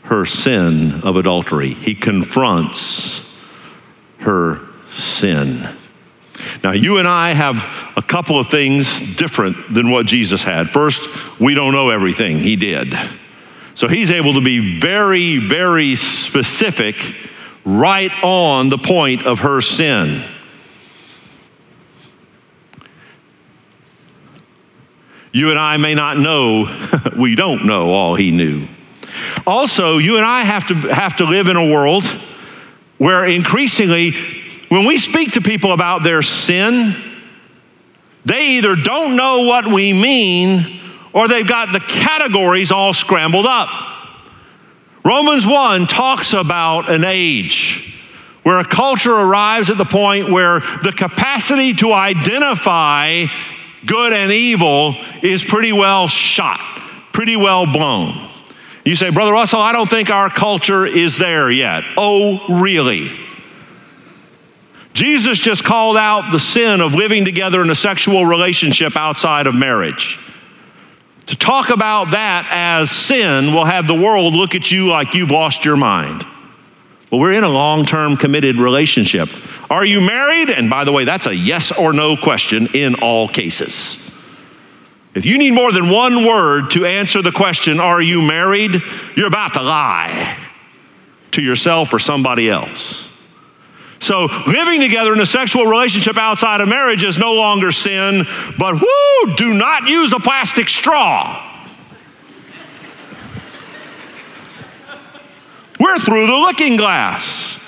her 0.02 0.26
sin 0.26 1.00
of 1.04 1.16
adultery, 1.16 1.72
he 1.72 1.94
confronts 1.94 3.31
her 4.22 4.60
sin. 4.88 5.68
Now, 6.64 6.72
you 6.72 6.98
and 6.98 7.06
I 7.06 7.32
have 7.32 7.92
a 7.96 8.02
couple 8.02 8.38
of 8.38 8.48
things 8.48 9.16
different 9.16 9.72
than 9.72 9.90
what 9.90 10.06
Jesus 10.06 10.42
had. 10.42 10.70
First, 10.70 11.40
we 11.40 11.54
don't 11.54 11.72
know 11.72 11.90
everything 11.90 12.38
he 12.38 12.56
did. 12.56 12.94
So 13.74 13.88
he's 13.88 14.10
able 14.10 14.34
to 14.34 14.40
be 14.40 14.78
very, 14.78 15.38
very 15.38 15.96
specific 15.96 16.96
right 17.64 18.12
on 18.22 18.68
the 18.68 18.78
point 18.78 19.24
of 19.24 19.40
her 19.40 19.60
sin. 19.60 20.22
You 25.32 25.50
and 25.50 25.58
I 25.58 25.78
may 25.78 25.94
not 25.94 26.18
know, 26.18 26.66
we 27.18 27.34
don't 27.34 27.64
know 27.64 27.90
all 27.90 28.14
he 28.14 28.30
knew. 28.30 28.68
Also, 29.46 29.98
you 29.98 30.16
and 30.16 30.24
I 30.24 30.44
have 30.44 30.66
to, 30.68 30.74
have 30.92 31.16
to 31.16 31.24
live 31.24 31.48
in 31.48 31.56
a 31.56 31.66
world 31.66 32.04
where 33.02 33.24
increasingly, 33.24 34.12
when 34.68 34.86
we 34.86 34.96
speak 34.96 35.32
to 35.32 35.40
people 35.40 35.72
about 35.72 36.04
their 36.04 36.22
sin, 36.22 36.94
they 38.24 38.58
either 38.58 38.76
don't 38.76 39.16
know 39.16 39.42
what 39.44 39.66
we 39.66 39.92
mean 39.92 40.64
or 41.12 41.26
they've 41.26 41.48
got 41.48 41.72
the 41.72 41.80
categories 41.80 42.70
all 42.70 42.92
scrambled 42.92 43.44
up. 43.44 43.68
Romans 45.04 45.44
1 45.44 45.88
talks 45.88 46.32
about 46.32 46.88
an 46.88 47.02
age 47.02 48.00
where 48.44 48.60
a 48.60 48.64
culture 48.64 49.12
arrives 49.12 49.68
at 49.68 49.78
the 49.78 49.84
point 49.84 50.30
where 50.30 50.60
the 50.84 50.94
capacity 50.96 51.74
to 51.74 51.92
identify 51.92 53.26
good 53.84 54.12
and 54.12 54.30
evil 54.30 54.94
is 55.24 55.42
pretty 55.42 55.72
well 55.72 56.06
shot, 56.06 56.60
pretty 57.10 57.34
well 57.34 57.66
blown. 57.66 58.28
You 58.84 58.96
say, 58.96 59.10
Brother 59.10 59.32
Russell, 59.32 59.60
I 59.60 59.72
don't 59.72 59.88
think 59.88 60.10
our 60.10 60.28
culture 60.28 60.84
is 60.84 61.16
there 61.16 61.50
yet. 61.50 61.84
Oh, 61.96 62.44
really? 62.62 63.10
Jesus 64.92 65.38
just 65.38 65.64
called 65.64 65.96
out 65.96 66.32
the 66.32 66.40
sin 66.40 66.80
of 66.80 66.94
living 66.94 67.24
together 67.24 67.62
in 67.62 67.70
a 67.70 67.74
sexual 67.74 68.26
relationship 68.26 68.96
outside 68.96 69.46
of 69.46 69.54
marriage. 69.54 70.18
To 71.26 71.36
talk 71.36 71.70
about 71.70 72.10
that 72.10 72.48
as 72.50 72.90
sin 72.90 73.54
will 73.54 73.64
have 73.64 73.86
the 73.86 73.94
world 73.94 74.34
look 74.34 74.54
at 74.54 74.70
you 74.70 74.88
like 74.88 75.14
you've 75.14 75.30
lost 75.30 75.64
your 75.64 75.76
mind. 75.76 76.26
Well, 77.10 77.20
we're 77.20 77.32
in 77.32 77.44
a 77.44 77.48
long 77.48 77.84
term 77.84 78.16
committed 78.16 78.56
relationship. 78.56 79.28
Are 79.70 79.84
you 79.84 80.00
married? 80.00 80.50
And 80.50 80.68
by 80.68 80.84
the 80.84 80.92
way, 80.92 81.04
that's 81.04 81.26
a 81.26 81.34
yes 81.34 81.70
or 81.70 81.92
no 81.92 82.16
question 82.16 82.68
in 82.74 82.96
all 82.96 83.28
cases. 83.28 84.11
If 85.14 85.26
you 85.26 85.36
need 85.36 85.52
more 85.52 85.72
than 85.72 85.90
one 85.90 86.24
word 86.24 86.70
to 86.70 86.86
answer 86.86 87.20
the 87.20 87.32
question, 87.32 87.80
Are 87.80 88.00
you 88.00 88.22
married? 88.22 88.82
you're 89.14 89.26
about 89.26 89.54
to 89.54 89.62
lie 89.62 90.38
to 91.32 91.42
yourself 91.42 91.92
or 91.92 91.98
somebody 91.98 92.48
else. 92.48 93.08
So, 93.98 94.26
living 94.48 94.80
together 94.80 95.12
in 95.12 95.20
a 95.20 95.26
sexual 95.26 95.64
relationship 95.66 96.18
outside 96.18 96.60
of 96.60 96.68
marriage 96.68 97.04
is 97.04 97.18
no 97.18 97.34
longer 97.34 97.70
sin, 97.70 98.24
but 98.58 98.74
whoo, 98.74 99.36
do 99.36 99.54
not 99.54 99.86
use 99.86 100.12
a 100.12 100.18
plastic 100.18 100.68
straw. 100.68 101.50
We're 105.78 105.98
through 105.98 106.26
the 106.26 106.32
looking 106.32 106.76
glass 106.76 107.58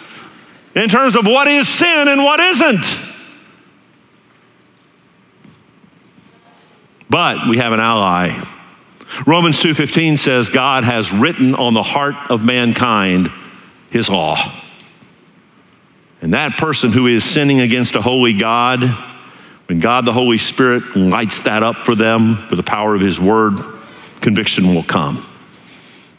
in 0.74 0.88
terms 0.88 1.14
of 1.14 1.24
what 1.26 1.46
is 1.46 1.68
sin 1.68 2.08
and 2.08 2.24
what 2.24 2.40
isn't. 2.40 3.03
But 7.10 7.48
we 7.48 7.58
have 7.58 7.72
an 7.72 7.80
ally. 7.80 8.30
Romans 9.26 9.60
2:15 9.60 10.16
says 10.16 10.48
God 10.48 10.84
has 10.84 11.12
written 11.12 11.54
on 11.54 11.74
the 11.74 11.82
heart 11.82 12.16
of 12.28 12.44
mankind 12.44 13.30
his 13.90 14.08
law. 14.08 14.36
And 16.20 16.32
that 16.32 16.56
person 16.56 16.90
who 16.90 17.06
is 17.06 17.22
sinning 17.22 17.60
against 17.60 17.94
a 17.94 18.00
holy 18.00 18.32
God, 18.32 18.82
when 19.68 19.78
God 19.78 20.04
the 20.04 20.12
Holy 20.12 20.38
Spirit 20.38 20.96
lights 20.96 21.42
that 21.42 21.62
up 21.62 21.76
for 21.76 21.94
them 21.94 22.30
with 22.50 22.56
the 22.56 22.64
power 22.64 22.94
of 22.94 23.00
His 23.00 23.20
Word, 23.20 23.58
conviction 24.20 24.74
will 24.74 24.82
come. 24.82 25.24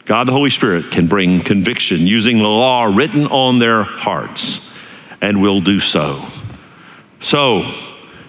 God 0.06 0.26
the 0.28 0.32
Holy 0.32 0.50
Spirit 0.50 0.90
can 0.90 1.06
bring 1.06 1.40
conviction 1.40 2.06
using 2.06 2.38
the 2.38 2.44
law 2.44 2.84
written 2.84 3.26
on 3.26 3.58
their 3.58 3.82
hearts 3.82 4.74
and 5.20 5.42
will 5.42 5.60
do 5.60 5.80
so. 5.80 6.24
So, 7.20 7.64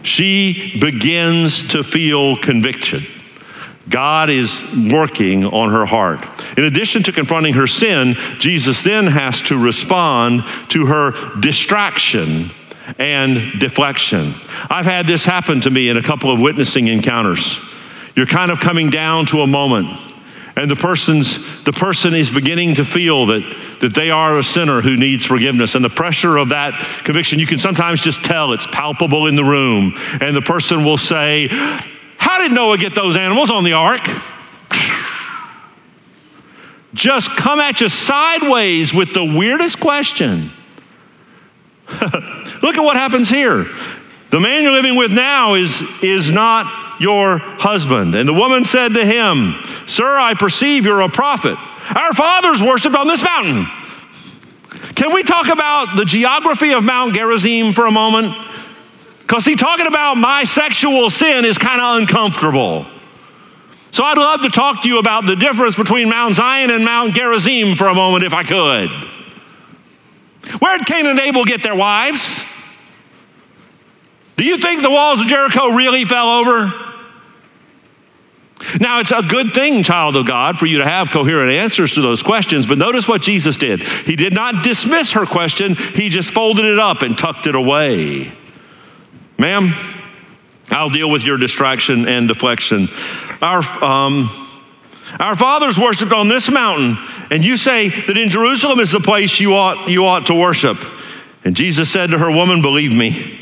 she 0.07 0.79
begins 0.79 1.69
to 1.69 1.83
feel 1.83 2.37
conviction. 2.37 3.03
God 3.89 4.29
is 4.29 4.75
working 4.91 5.45
on 5.45 5.71
her 5.71 5.85
heart. 5.85 6.19
In 6.57 6.65
addition 6.65 7.03
to 7.03 7.11
confronting 7.11 7.53
her 7.53 7.67
sin, 7.67 8.15
Jesus 8.39 8.83
then 8.83 9.07
has 9.07 9.41
to 9.43 9.57
respond 9.57 10.43
to 10.69 10.87
her 10.87 11.13
distraction 11.39 12.49
and 12.99 13.59
deflection. 13.59 14.33
I've 14.69 14.85
had 14.85 15.07
this 15.07 15.23
happen 15.25 15.61
to 15.61 15.69
me 15.69 15.89
in 15.89 15.97
a 15.97 16.03
couple 16.03 16.31
of 16.31 16.39
witnessing 16.39 16.87
encounters. 16.87 17.57
You're 18.15 18.25
kind 18.25 18.51
of 18.51 18.59
coming 18.59 18.89
down 18.89 19.25
to 19.27 19.41
a 19.41 19.47
moment 19.47 20.06
and 20.57 20.69
the 20.69 20.75
person's 20.75 21.63
the 21.63 21.71
person 21.71 22.13
is 22.13 22.29
beginning 22.29 22.75
to 22.75 22.83
feel 22.83 23.27
that 23.27 23.43
that 23.79 23.93
they 23.93 24.09
are 24.09 24.37
a 24.37 24.43
sinner 24.43 24.81
who 24.81 24.97
needs 24.97 25.23
forgiveness 25.23 25.75
and 25.75 25.85
the 25.85 25.89
pressure 25.89 26.37
of 26.37 26.49
that 26.49 26.73
conviction 27.05 27.39
you 27.39 27.47
can 27.47 27.59
sometimes 27.59 28.01
just 28.01 28.25
tell 28.25 28.51
it's 28.51 28.67
palpable 28.67 29.27
in 29.27 29.35
the 29.35 29.43
room 29.43 29.93
and 30.19 30.35
the 30.35 30.41
person 30.41 30.83
will 30.83 30.97
say 30.97 31.47
how 32.17 32.39
did 32.39 32.51
Noah 32.51 32.77
get 32.77 32.93
those 32.93 33.15
animals 33.15 33.49
on 33.49 33.63
the 33.63 33.73
ark? 33.73 34.01
Just 36.93 37.29
come 37.29 37.59
at 37.59 37.79
you 37.79 37.87
sideways 37.87 38.93
with 38.93 39.13
the 39.13 39.23
weirdest 39.23 39.79
question. 39.79 40.51
Look 42.01 42.75
at 42.75 42.81
what 42.81 42.97
happens 42.97 43.29
here. 43.29 43.65
The 44.29 44.39
man 44.39 44.63
you're 44.63 44.73
living 44.73 44.95
with 44.95 45.11
now 45.11 45.53
is, 45.53 45.81
is 46.01 46.29
not 46.31 46.87
your 46.99 47.38
husband. 47.38 48.15
And 48.15 48.27
the 48.27 48.33
woman 48.33 48.65
said 48.65 48.93
to 48.93 49.05
him, 49.05 49.55
Sir, 49.88 50.17
I 50.17 50.33
perceive 50.33 50.86
you're 50.86 51.01
a 51.01 51.10
prophet. 51.10 51.57
Our 51.95 52.13
fathers 52.13 52.62
worshiped 52.62 52.95
on 52.95 53.07
this 53.07 53.23
mountain. 53.23 53.65
Can 54.95 55.13
we 55.13 55.23
talk 55.23 55.47
about 55.47 55.95
the 55.95 56.05
geography 56.05 56.73
of 56.73 56.83
Mount 56.83 57.13
Gerizim 57.13 57.73
for 57.73 57.86
a 57.86 57.91
moment? 57.91 58.33
Because 59.19 59.43
see, 59.43 59.55
talking 59.55 59.88
about 59.88 60.15
my 60.15 60.43
sexual 60.43 61.10
sin 61.10 61.45
is 61.45 61.57
kind 61.57 61.81
of 61.81 61.99
uncomfortable. 61.99 62.86
So 63.91 64.03
I'd 64.03 64.17
love 64.17 64.41
to 64.41 64.49
talk 64.49 64.83
to 64.83 64.89
you 64.89 64.99
about 64.99 65.25
the 65.25 65.36
difference 65.36 65.75
between 65.75 66.10
Mount 66.10 66.36
Zion 66.36 66.71
and 66.71 66.83
Mount 66.83 67.13
Gerizim 67.13 67.75
for 67.75 67.88
a 67.88 67.93
moment 67.93 68.23
if 68.23 68.33
I 68.33 68.43
could. 68.43 68.89
Where 70.60 70.77
did 70.77 70.88
Cain 70.88 71.05
and 71.05 71.19
Abel 71.19 71.45
get 71.45 71.62
their 71.62 71.75
wives? 71.75 72.43
Do 74.38 74.45
you 74.45 74.57
think 74.57 74.81
the 74.81 74.89
walls 74.91 75.19
of 75.19 75.27
Jericho 75.27 75.69
really 75.69 76.05
fell 76.05 76.29
over? 76.29 76.87
Now, 78.79 78.99
it's 78.99 79.11
a 79.11 79.21
good 79.21 79.53
thing, 79.53 79.83
child 79.83 80.15
of 80.15 80.25
God, 80.25 80.57
for 80.57 80.65
you 80.65 80.79
to 80.79 80.85
have 80.85 81.09
coherent 81.09 81.51
answers 81.51 81.93
to 81.93 82.01
those 82.01 82.21
questions, 82.21 82.67
but 82.67 82.77
notice 82.77 83.07
what 83.07 83.21
Jesus 83.21 83.57
did. 83.57 83.81
He 83.81 84.15
did 84.15 84.33
not 84.33 84.63
dismiss 84.63 85.13
her 85.13 85.25
question, 85.25 85.75
he 85.75 86.09
just 86.09 86.31
folded 86.31 86.65
it 86.65 86.79
up 86.79 87.01
and 87.01 87.17
tucked 87.17 87.47
it 87.47 87.55
away. 87.55 88.31
Ma'am, 89.37 89.71
I'll 90.69 90.89
deal 90.89 91.09
with 91.09 91.23
your 91.23 91.37
distraction 91.37 92.07
and 92.07 92.27
deflection. 92.27 92.87
Our, 93.41 93.61
um, 93.83 94.29
our 95.19 95.35
fathers 95.35 95.77
worshiped 95.77 96.11
on 96.11 96.27
this 96.27 96.49
mountain, 96.49 96.97
and 97.31 97.45
you 97.45 97.55
say 97.55 97.89
that 97.89 98.17
in 98.17 98.29
Jerusalem 98.29 98.79
is 98.79 98.91
the 98.91 98.99
place 98.99 99.39
you 99.39 99.53
ought, 99.53 99.87
you 99.87 100.05
ought 100.05 100.25
to 100.27 100.35
worship. 100.35 100.77
And 101.45 101.55
Jesus 101.55 101.89
said 101.89 102.09
to 102.09 102.17
her, 102.17 102.29
Woman, 102.29 102.61
believe 102.61 102.93
me, 102.93 103.39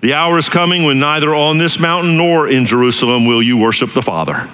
the 0.00 0.14
hour 0.14 0.38
is 0.38 0.48
coming 0.48 0.84
when 0.84 1.00
neither 1.00 1.34
on 1.34 1.58
this 1.58 1.78
mountain 1.78 2.16
nor 2.16 2.48
in 2.48 2.64
Jerusalem 2.64 3.26
will 3.26 3.42
you 3.42 3.58
worship 3.58 3.92
the 3.92 4.02
Father. 4.02 4.48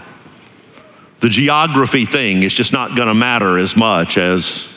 The 1.20 1.28
geography 1.28 2.04
thing 2.04 2.42
is 2.42 2.52
just 2.52 2.72
not 2.72 2.94
going 2.94 3.08
to 3.08 3.14
matter 3.14 3.58
as 3.58 3.76
much 3.76 4.18
as 4.18 4.72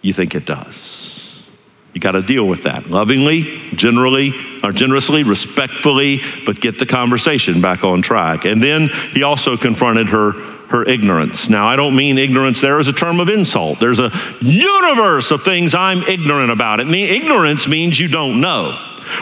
you 0.00 0.12
think 0.12 0.34
it 0.34 0.46
does. 0.46 1.44
You 1.92 2.00
got 2.00 2.12
to 2.12 2.22
deal 2.22 2.46
with 2.46 2.64
that 2.64 2.90
lovingly, 2.90 3.42
generally, 3.74 4.32
or 4.62 4.72
generously, 4.72 5.22
respectfully, 5.22 6.20
but 6.44 6.60
get 6.60 6.78
the 6.78 6.86
conversation 6.86 7.60
back 7.60 7.84
on 7.84 8.02
track. 8.02 8.44
And 8.44 8.62
then 8.62 8.88
he 9.12 9.22
also 9.22 9.56
confronted 9.56 10.08
her 10.08 10.32
her 10.74 10.82
ignorance. 10.82 11.48
Now, 11.48 11.68
I 11.68 11.76
don't 11.76 11.94
mean 11.94 12.18
ignorance 12.18 12.60
there 12.60 12.80
as 12.80 12.88
a 12.88 12.92
term 12.92 13.20
of 13.20 13.28
insult. 13.28 13.78
There's 13.78 14.00
a 14.00 14.10
universe 14.40 15.30
of 15.30 15.44
things 15.44 15.72
I'm 15.72 16.02
ignorant 16.02 16.50
about. 16.50 16.80
It 16.80 16.88
mean 16.88 17.08
ignorance 17.08 17.68
means 17.68 17.98
you 17.98 18.08
don't 18.08 18.40
know. 18.40 18.72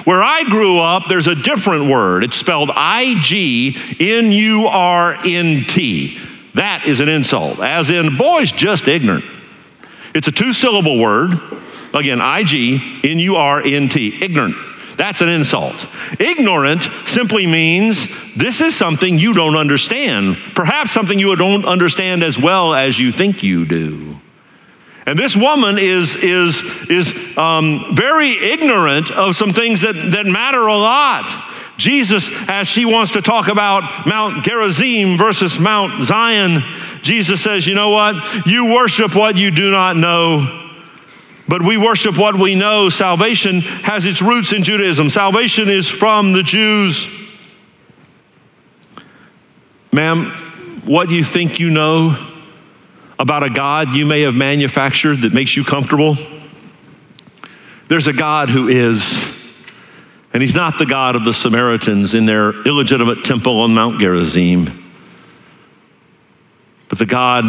Where 0.05 0.23
I 0.23 0.45
grew 0.45 0.79
up, 0.79 1.05
there's 1.09 1.27
a 1.27 1.35
different 1.35 1.91
word. 1.91 2.25
It's 2.25 2.37
spelled 2.37 2.71
I 2.75 3.17
G 3.21 3.77
N 4.01 4.33
U 4.33 4.67
R 4.67 5.15
N 5.25 5.65
T. 5.69 6.19
That 6.55 6.85
is 6.87 7.01
an 7.01 7.11
insult, 7.11 7.61
as 7.61 7.91
in, 7.91 8.17
boy's 8.17 8.51
just 8.51 8.89
ignorant. 8.89 9.25
It's 10.15 10.29
a 10.29 10.33
two 10.33 10.55
syllable 10.55 10.99
word. 10.99 11.33
Again, 11.93 12.23
I 12.23 12.45
G 12.45 13.01
N 13.05 13.19
U 13.19 13.37
R 13.37 13.61
N 13.61 13.89
T, 13.89 14.25
ignorant. 14.25 14.57
That's 15.03 15.21
an 15.21 15.29
insult. 15.29 15.89
Ignorant 16.21 16.85
simply 17.07 17.45
means 17.45 18.37
this 18.37 18.61
is 18.61 18.77
something 18.77 19.19
you 19.19 19.35
don't 19.35 19.57
understand, 19.57 20.37
perhaps 20.55 20.93
something 20.93 21.19
you 21.19 21.35
don't 21.35 21.65
understand 21.65 22.23
as 22.23 22.39
well 22.39 22.73
as 22.73 23.01
you 23.01 23.11
think 23.11 23.43
you 23.43 23.65
do. 23.65 24.17
And 25.05 25.19
this 25.19 25.35
woman 25.35 25.77
is, 25.77 26.15
is, 26.15 26.63
is 26.89 27.37
um, 27.37 27.97
very 27.97 28.31
ignorant 28.31 29.11
of 29.11 29.35
some 29.35 29.53
things 29.53 29.81
that, 29.81 29.95
that 30.13 30.27
matter 30.27 30.61
a 30.61 30.77
lot. 30.77 31.25
Jesus, 31.79 32.31
as 32.49 32.69
she 32.69 32.85
wants 32.85 33.11
to 33.15 33.23
talk 33.23 33.49
about 33.49 34.07
Mount 34.07 34.45
Gerizim 34.45 35.19
versus 35.19 35.59
Mount 35.59 36.05
Zion, 36.05 36.63
Jesus 37.03 37.43
says, 37.43 37.67
You 37.67 37.75
know 37.75 37.91
what? 37.91 38.47
You 38.47 38.73
worship 38.73 39.17
what 39.17 39.37
you 39.37 39.51
do 39.51 39.73
not 39.73 39.97
know 39.97 40.62
but 41.53 41.61
we 41.61 41.77
worship 41.77 42.17
what 42.17 42.35
we 42.35 42.55
know. 42.55 42.89
Salvation 42.89 43.61
has 43.61 44.07
its 44.07 44.23
roots 44.23 44.55
in 44.55 44.63
Judaism. 44.63 45.11
Salvation 45.11 45.69
is 45.69 45.87
from 45.87 46.33
the 46.33 46.43
Jews. 46.43 47.07
Ma'am, 49.93 50.31
what 50.87 51.09
do 51.09 51.15
you 51.15 51.23
think 51.23 51.61
you 51.61 51.69
know 51.69 52.17
about 53.19 53.43
a 53.43 53.51
God 53.51 53.91
you 53.91 54.07
may 54.07 54.23
have 54.23 54.35
manufactured 54.35 55.17
that 55.17 55.35
makes 55.35 55.55
you 55.55 55.63
comfortable? 55.63 56.17
There's 57.87 58.07
a 58.07 58.15
God 58.15 58.49
who 58.49 58.69
is, 58.69 59.63
and 60.33 60.43
he's 60.43 60.55
not 60.55 60.79
the 60.79 60.87
God 60.87 61.17
of 61.17 61.27
the 61.27 61.35
Samaritans 61.35 62.15
in 62.15 62.25
their 62.25 62.67
illegitimate 62.67 63.27
temple 63.27 63.61
on 63.61 63.75
Mount 63.75 64.01
Gerizim, 64.01 64.71
but 66.89 66.99
the 66.99 67.05
God 67.05 67.45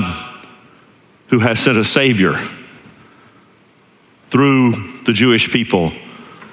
who 1.27 1.39
has 1.39 1.57
sent 1.57 1.77
a 1.77 1.85
Savior 1.85 2.37
through 4.33 4.71
the 5.03 5.13
Jewish 5.13 5.51
people, 5.51 5.91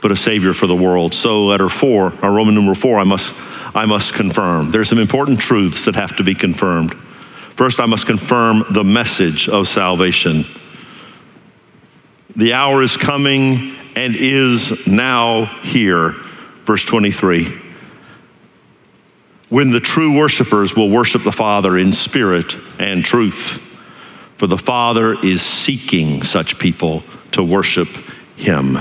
but 0.03 0.13
a 0.13 0.17
Savior 0.17 0.53
for 0.53 0.67
the 0.67 0.77
world. 0.77 1.15
So, 1.15 1.47
letter 1.47 1.71
four, 1.71 2.13
our 2.23 2.31
Roman 2.31 2.55
numeral 2.55 2.75
four, 2.75 3.01
I 3.01 3.05
must, 3.05 3.35
I 3.75 3.87
must 3.87 4.13
confirm. 4.13 4.71
There's 4.71 4.91
some 4.91 4.99
important 4.99 5.41
truths 5.41 5.87
that 5.87 5.95
have 5.95 6.15
to 6.19 6.23
be 6.23 6.35
confirmed. 6.35 6.93
First, 7.57 7.81
I 7.81 7.87
must 7.87 8.05
confirm 8.05 8.67
the 8.69 8.85
message 8.85 9.49
of 9.49 9.67
salvation. 9.67 10.45
The 12.37 12.53
hour 12.53 12.83
is 12.83 12.99
coming 12.99 13.75
and 13.97 14.15
is 14.15 14.87
now 14.87 15.47
here. 15.63 16.11
Verse 16.67 16.85
23. 16.85 17.47
When 19.49 19.71
the 19.71 19.81
true 19.81 20.19
worshipers 20.19 20.77
will 20.77 20.91
worship 20.91 21.23
the 21.23 21.33
Father 21.33 21.79
in 21.79 21.95
spirit 21.95 22.55
and 22.79 23.03
truth. 23.03 23.69
For 24.37 24.47
the 24.47 24.59
Father 24.59 25.19
is 25.25 25.41
seeking 25.41 26.23
such 26.23 26.59
people 26.59 27.03
to 27.33 27.43
worship 27.43 27.89
Him. 28.37 28.79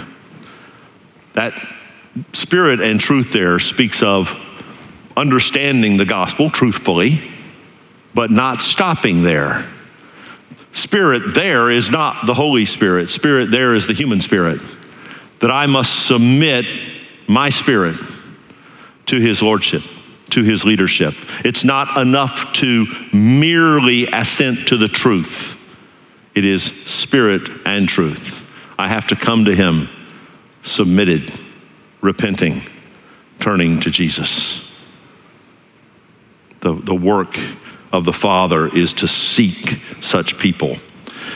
That 1.33 1.53
spirit 2.33 2.81
and 2.81 2.99
truth 2.99 3.31
there 3.31 3.59
speaks 3.59 4.01
of 4.03 4.35
understanding 5.15 5.97
the 5.97 6.05
gospel 6.05 6.49
truthfully, 6.49 7.19
but 8.13 8.31
not 8.31 8.61
stopping 8.61 9.23
there. 9.23 9.65
Spirit 10.71 11.33
there 11.33 11.69
is 11.69 11.91
not 11.91 12.25
the 12.25 12.33
Holy 12.33 12.65
Spirit, 12.65 13.09
spirit 13.09 13.51
there 13.51 13.75
is 13.75 13.87
the 13.87 13.93
human 13.93 14.21
spirit. 14.21 14.59
that 15.39 15.51
I 15.51 15.65
must 15.65 16.05
submit 16.05 16.65
my 17.27 17.49
spirit 17.49 17.97
to 19.07 19.19
his 19.19 19.41
lordship, 19.41 19.81
to 20.31 20.43
his 20.43 20.65
leadership. 20.65 21.13
It's 21.45 21.63
not 21.63 21.97
enough 21.97 22.53
to 22.53 22.85
merely 23.13 24.07
assent 24.07 24.67
to 24.67 24.77
the 24.77 24.87
truth, 24.87 25.55
it 26.35 26.45
is 26.45 26.63
spirit 26.63 27.49
and 27.65 27.87
truth. 27.87 28.38
I 28.79 28.87
have 28.87 29.07
to 29.07 29.15
come 29.17 29.43
to 29.43 29.53
him 29.53 29.89
submitted, 30.63 31.33
repenting, 31.99 32.61
turning 33.41 33.81
to 33.81 33.91
Jesus. 33.91 34.89
The, 36.61 36.75
the 36.75 36.95
work 36.95 37.37
of 37.91 38.05
the 38.05 38.13
Father 38.13 38.73
is 38.73 38.93
to 38.93 39.07
seek 39.07 39.81
such 40.01 40.39
people. 40.39 40.77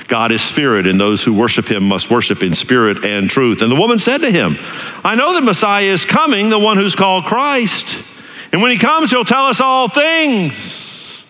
God 0.07 0.31
is 0.31 0.41
spirit, 0.41 0.87
and 0.87 0.97
those 0.97 1.21
who 1.21 1.37
worship 1.37 1.69
him 1.69 1.83
must 1.83 2.09
worship 2.09 2.43
in 2.43 2.53
spirit 2.53 3.03
and 3.03 3.29
truth. 3.29 3.61
And 3.61 3.69
the 3.69 3.75
woman 3.75 3.99
said 3.99 4.19
to 4.19 4.31
him, 4.31 4.55
I 5.03 5.15
know 5.15 5.33
that 5.33 5.43
Messiah 5.43 5.83
is 5.83 6.05
coming, 6.05 6.49
the 6.49 6.57
one 6.57 6.77
who's 6.77 6.95
called 6.95 7.25
Christ. 7.25 8.07
And 8.53 8.61
when 8.61 8.71
he 8.71 8.77
comes, 8.77 9.09
he'll 9.11 9.25
tell 9.25 9.47
us 9.47 9.59
all 9.59 9.89
things. 9.89 11.25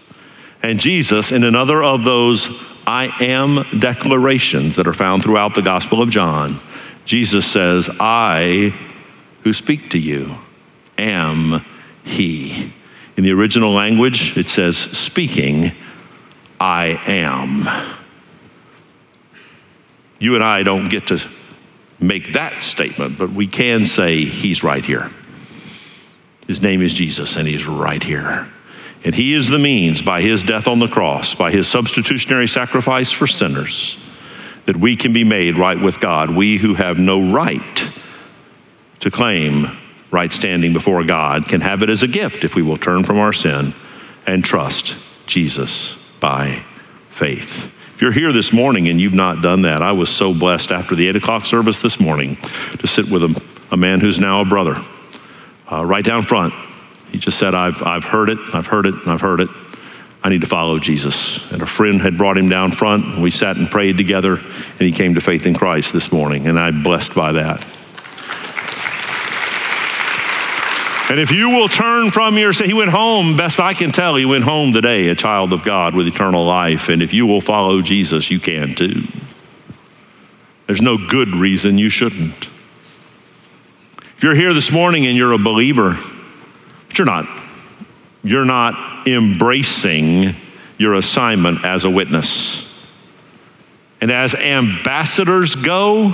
And 0.61 0.79
Jesus, 0.79 1.31
in 1.31 1.43
another 1.43 1.81
of 1.81 2.03
those 2.03 2.72
I 2.85 3.05
am 3.23 3.79
declarations 3.79 4.75
that 4.75 4.87
are 4.87 4.93
found 4.93 5.23
throughout 5.23 5.55
the 5.55 5.61
Gospel 5.61 6.01
of 6.01 6.09
John, 6.09 6.59
Jesus 7.05 7.45
says, 7.45 7.89
I 7.99 8.73
who 9.43 9.53
speak 9.53 9.89
to 9.91 9.99
you 9.99 10.35
am 10.97 11.61
he. 12.03 12.71
In 13.15 13.23
the 13.23 13.31
original 13.31 13.71
language, 13.71 14.37
it 14.37 14.47
says, 14.47 14.77
speaking, 14.77 15.71
I 16.59 16.99
am. 17.05 17.67
You 20.19 20.35
and 20.35 20.43
I 20.43 20.63
don't 20.63 20.89
get 20.89 21.07
to 21.07 21.21
make 21.99 22.33
that 22.33 22.63
statement, 22.63 23.17
but 23.17 23.31
we 23.31 23.47
can 23.47 23.85
say, 23.85 24.23
He's 24.23 24.63
right 24.63 24.83
here. 24.83 25.09
His 26.47 26.61
name 26.61 26.81
is 26.81 26.93
Jesus, 26.93 27.35
and 27.35 27.47
He's 27.47 27.67
right 27.67 28.01
here. 28.01 28.47
And 29.03 29.13
He 29.13 29.33
is 29.33 29.49
the 29.49 29.59
means 29.59 30.01
by 30.01 30.21
His 30.21 30.43
death 30.43 30.67
on 30.67 30.79
the 30.79 30.87
cross, 30.87 31.35
by 31.35 31.51
His 31.51 31.67
substitutionary 31.67 32.47
sacrifice 32.47 33.11
for 33.11 33.27
sinners, 33.27 33.97
that 34.65 34.77
we 34.77 34.95
can 34.95 35.13
be 35.13 35.23
made 35.23 35.57
right 35.57 35.79
with 35.79 35.99
God. 35.99 36.29
We 36.29 36.57
who 36.57 36.75
have 36.75 36.97
no 36.97 37.31
right 37.31 37.89
to 39.01 39.11
claim 39.11 39.77
right 40.11 40.31
standing 40.31 40.73
before 40.73 41.03
God 41.03 41.47
can 41.47 41.61
have 41.61 41.81
it 41.81 41.89
as 41.89 42.03
a 42.03 42.07
gift 42.07 42.43
if 42.43 42.55
we 42.55 42.61
will 42.61 42.77
turn 42.77 43.03
from 43.03 43.17
our 43.17 43.33
sin 43.33 43.73
and 44.25 44.43
trust 44.43 45.27
Jesus 45.27 46.17
by 46.19 46.63
faith. 47.09 47.65
If 47.95 48.01
you're 48.01 48.11
here 48.11 48.31
this 48.31 48.53
morning 48.53 48.87
and 48.87 49.01
you've 49.01 49.13
not 49.13 49.41
done 49.41 49.63
that, 49.63 49.81
I 49.81 49.91
was 49.91 50.09
so 50.09 50.33
blessed 50.33 50.71
after 50.71 50.95
the 50.95 51.07
8 51.09 51.17
o'clock 51.17 51.45
service 51.45 51.81
this 51.81 51.99
morning 51.99 52.37
to 52.79 52.87
sit 52.87 53.09
with 53.09 53.23
a, 53.23 53.43
a 53.71 53.77
man 53.77 53.99
who's 53.99 54.19
now 54.19 54.41
a 54.41 54.45
brother 54.45 54.75
uh, 55.71 55.83
right 55.83 56.03
down 56.03 56.23
front. 56.23 56.53
He 57.13 57.19
just 57.19 57.37
said, 57.37 57.53
I've, 57.53 57.81
I've 57.83 58.03
heard 58.03 58.29
it, 58.29 58.39
I've 58.53 58.65
heard 58.65 58.87
it, 58.87 58.95
I've 59.07 59.21
heard 59.21 59.39
it. 59.39 59.49
I 60.23 60.29
need 60.29 60.41
to 60.41 60.47
follow 60.47 60.79
Jesus. 60.79 61.51
And 61.51 61.61
a 61.61 61.65
friend 61.65 62.01
had 62.01 62.17
brought 62.17 62.37
him 62.37 62.49
down 62.49 62.71
front. 62.71 63.05
And 63.05 63.21
we 63.21 63.29
sat 63.29 63.55
and 63.55 63.69
prayed 63.69 63.97
together, 63.97 64.33
and 64.35 64.81
he 64.81 64.91
came 64.91 65.13
to 65.13 65.21
faith 65.21 65.45
in 65.45 65.53
Christ 65.53 65.93
this 65.93 66.11
morning, 66.11 66.47
and 66.47 66.59
I'm 66.59 66.81
blessed 66.81 67.13
by 67.13 67.33
that. 67.33 67.63
And 71.11 71.19
if 71.19 71.29
you 71.29 71.49
will 71.49 71.67
turn 71.67 72.09
from 72.09 72.35
your 72.39 72.51
sin, 72.51 72.65
he 72.65 72.73
went 72.73 72.89
home, 72.89 73.37
best 73.37 73.59
I 73.59 73.75
can 73.75 73.91
tell, 73.91 74.15
he 74.15 74.25
went 74.25 74.45
home 74.45 74.73
today, 74.73 75.09
a 75.09 75.15
child 75.15 75.53
of 75.53 75.63
God 75.63 75.93
with 75.93 76.07
eternal 76.07 76.43
life. 76.43 76.89
And 76.89 77.03
if 77.03 77.13
you 77.13 77.27
will 77.27 77.41
follow 77.41 77.83
Jesus, 77.83 78.31
you 78.31 78.39
can 78.39 78.73
too. 78.73 79.03
There's 80.65 80.81
no 80.81 80.97
good 80.97 81.27
reason 81.27 81.77
you 81.77 81.89
shouldn't. 81.89 82.47
If 83.97 84.23
you're 84.23 84.33
here 84.33 84.53
this 84.53 84.71
morning 84.71 85.05
and 85.05 85.15
you're 85.15 85.33
a 85.33 85.37
believer, 85.37 85.97
but 86.93 86.99
you're 86.99 87.05
not, 87.07 87.43
you're 88.23 88.45
not 88.45 89.07
embracing 89.07 90.35
your 90.77 90.93
assignment 90.93 91.65
as 91.65 91.85
a 91.85 91.89
witness. 91.89 92.93
And 93.99 94.11
as 94.11 94.35
ambassadors 94.35 95.55
go, 95.55 96.13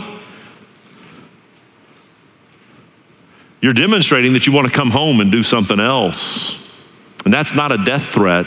You're 3.62 3.74
demonstrating 3.74 4.32
that 4.34 4.48
you 4.48 4.54
want 4.54 4.68
to 4.68 4.74
come 4.74 4.90
home 4.90 5.20
and 5.20 5.34
do 5.34 5.44
something 5.44 5.82
else. 5.82 6.82
And 7.26 7.34
that's 7.34 7.54
not 7.54 7.74
a 7.74 7.78
death 7.78 8.06
threat. 8.06 8.46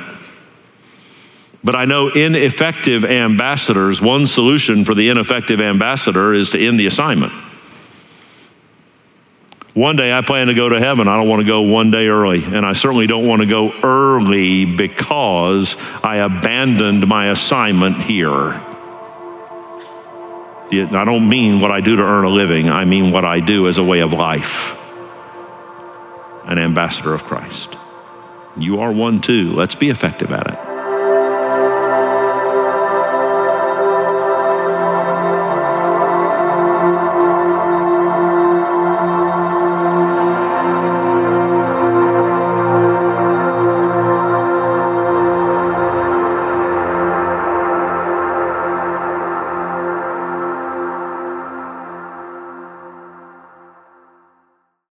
But 1.63 1.77
I 1.77 1.85
know 1.85 2.09
ineffective 2.09 3.05
ambassadors, 3.05 4.01
one 4.01 4.27
solution 4.27 4.87
for 4.87 4.95
the 4.95 5.11
ineffective 5.11 5.61
ambassador 5.61 6.33
is 6.33 6.49
to 6.51 6.67
end 6.67 6.81
the 6.81 6.87
assignment. 6.87 7.31
One 9.75 9.97
day 9.97 10.13
I 10.13 10.21
plan 10.21 10.49
to 10.49 10.55
go 10.55 10.69
to 10.69 10.79
heaven. 10.79 11.09
I 11.09 11.17
don't 11.17 11.29
want 11.29 11.41
to 11.41 11.47
go 11.47 11.63
one 11.63 11.91
day 11.91 12.09
early. 12.09 12.45
And 12.45 12.67
I 12.67 12.75
certainly 12.75 13.07
don't 13.07 13.27
want 13.27 13.41
to 13.43 13.49
go 13.49 13.73
early 13.83 14.67
because 14.67 15.77
I 16.05 16.17
abandoned 16.17 17.07
my 17.07 17.31
assignment 17.31 17.97
here. 17.97 18.61
I 20.71 21.05
don't 21.05 21.29
mean 21.29 21.61
what 21.61 21.71
I 21.71 21.81
do 21.81 21.97
to 21.97 22.03
earn 22.03 22.25
a 22.25 22.31
living, 22.31 22.71
I 22.71 22.87
mean 22.87 23.11
what 23.13 23.27
I 23.27 23.41
do 23.41 23.67
as 23.67 23.77
a 23.77 23.85
way 23.85 24.01
of 24.01 24.15
life 24.15 24.79
an 26.45 26.59
ambassador 26.59 27.15
of 27.15 27.23
Christ. 27.25 27.77
You 28.57 28.81
are 28.81 28.93
one 28.93 29.21
too. 29.21 29.53
Let's 29.53 29.75
be 29.75 29.91
effective 29.91 30.33
at 30.33 30.47
it. 30.49 30.72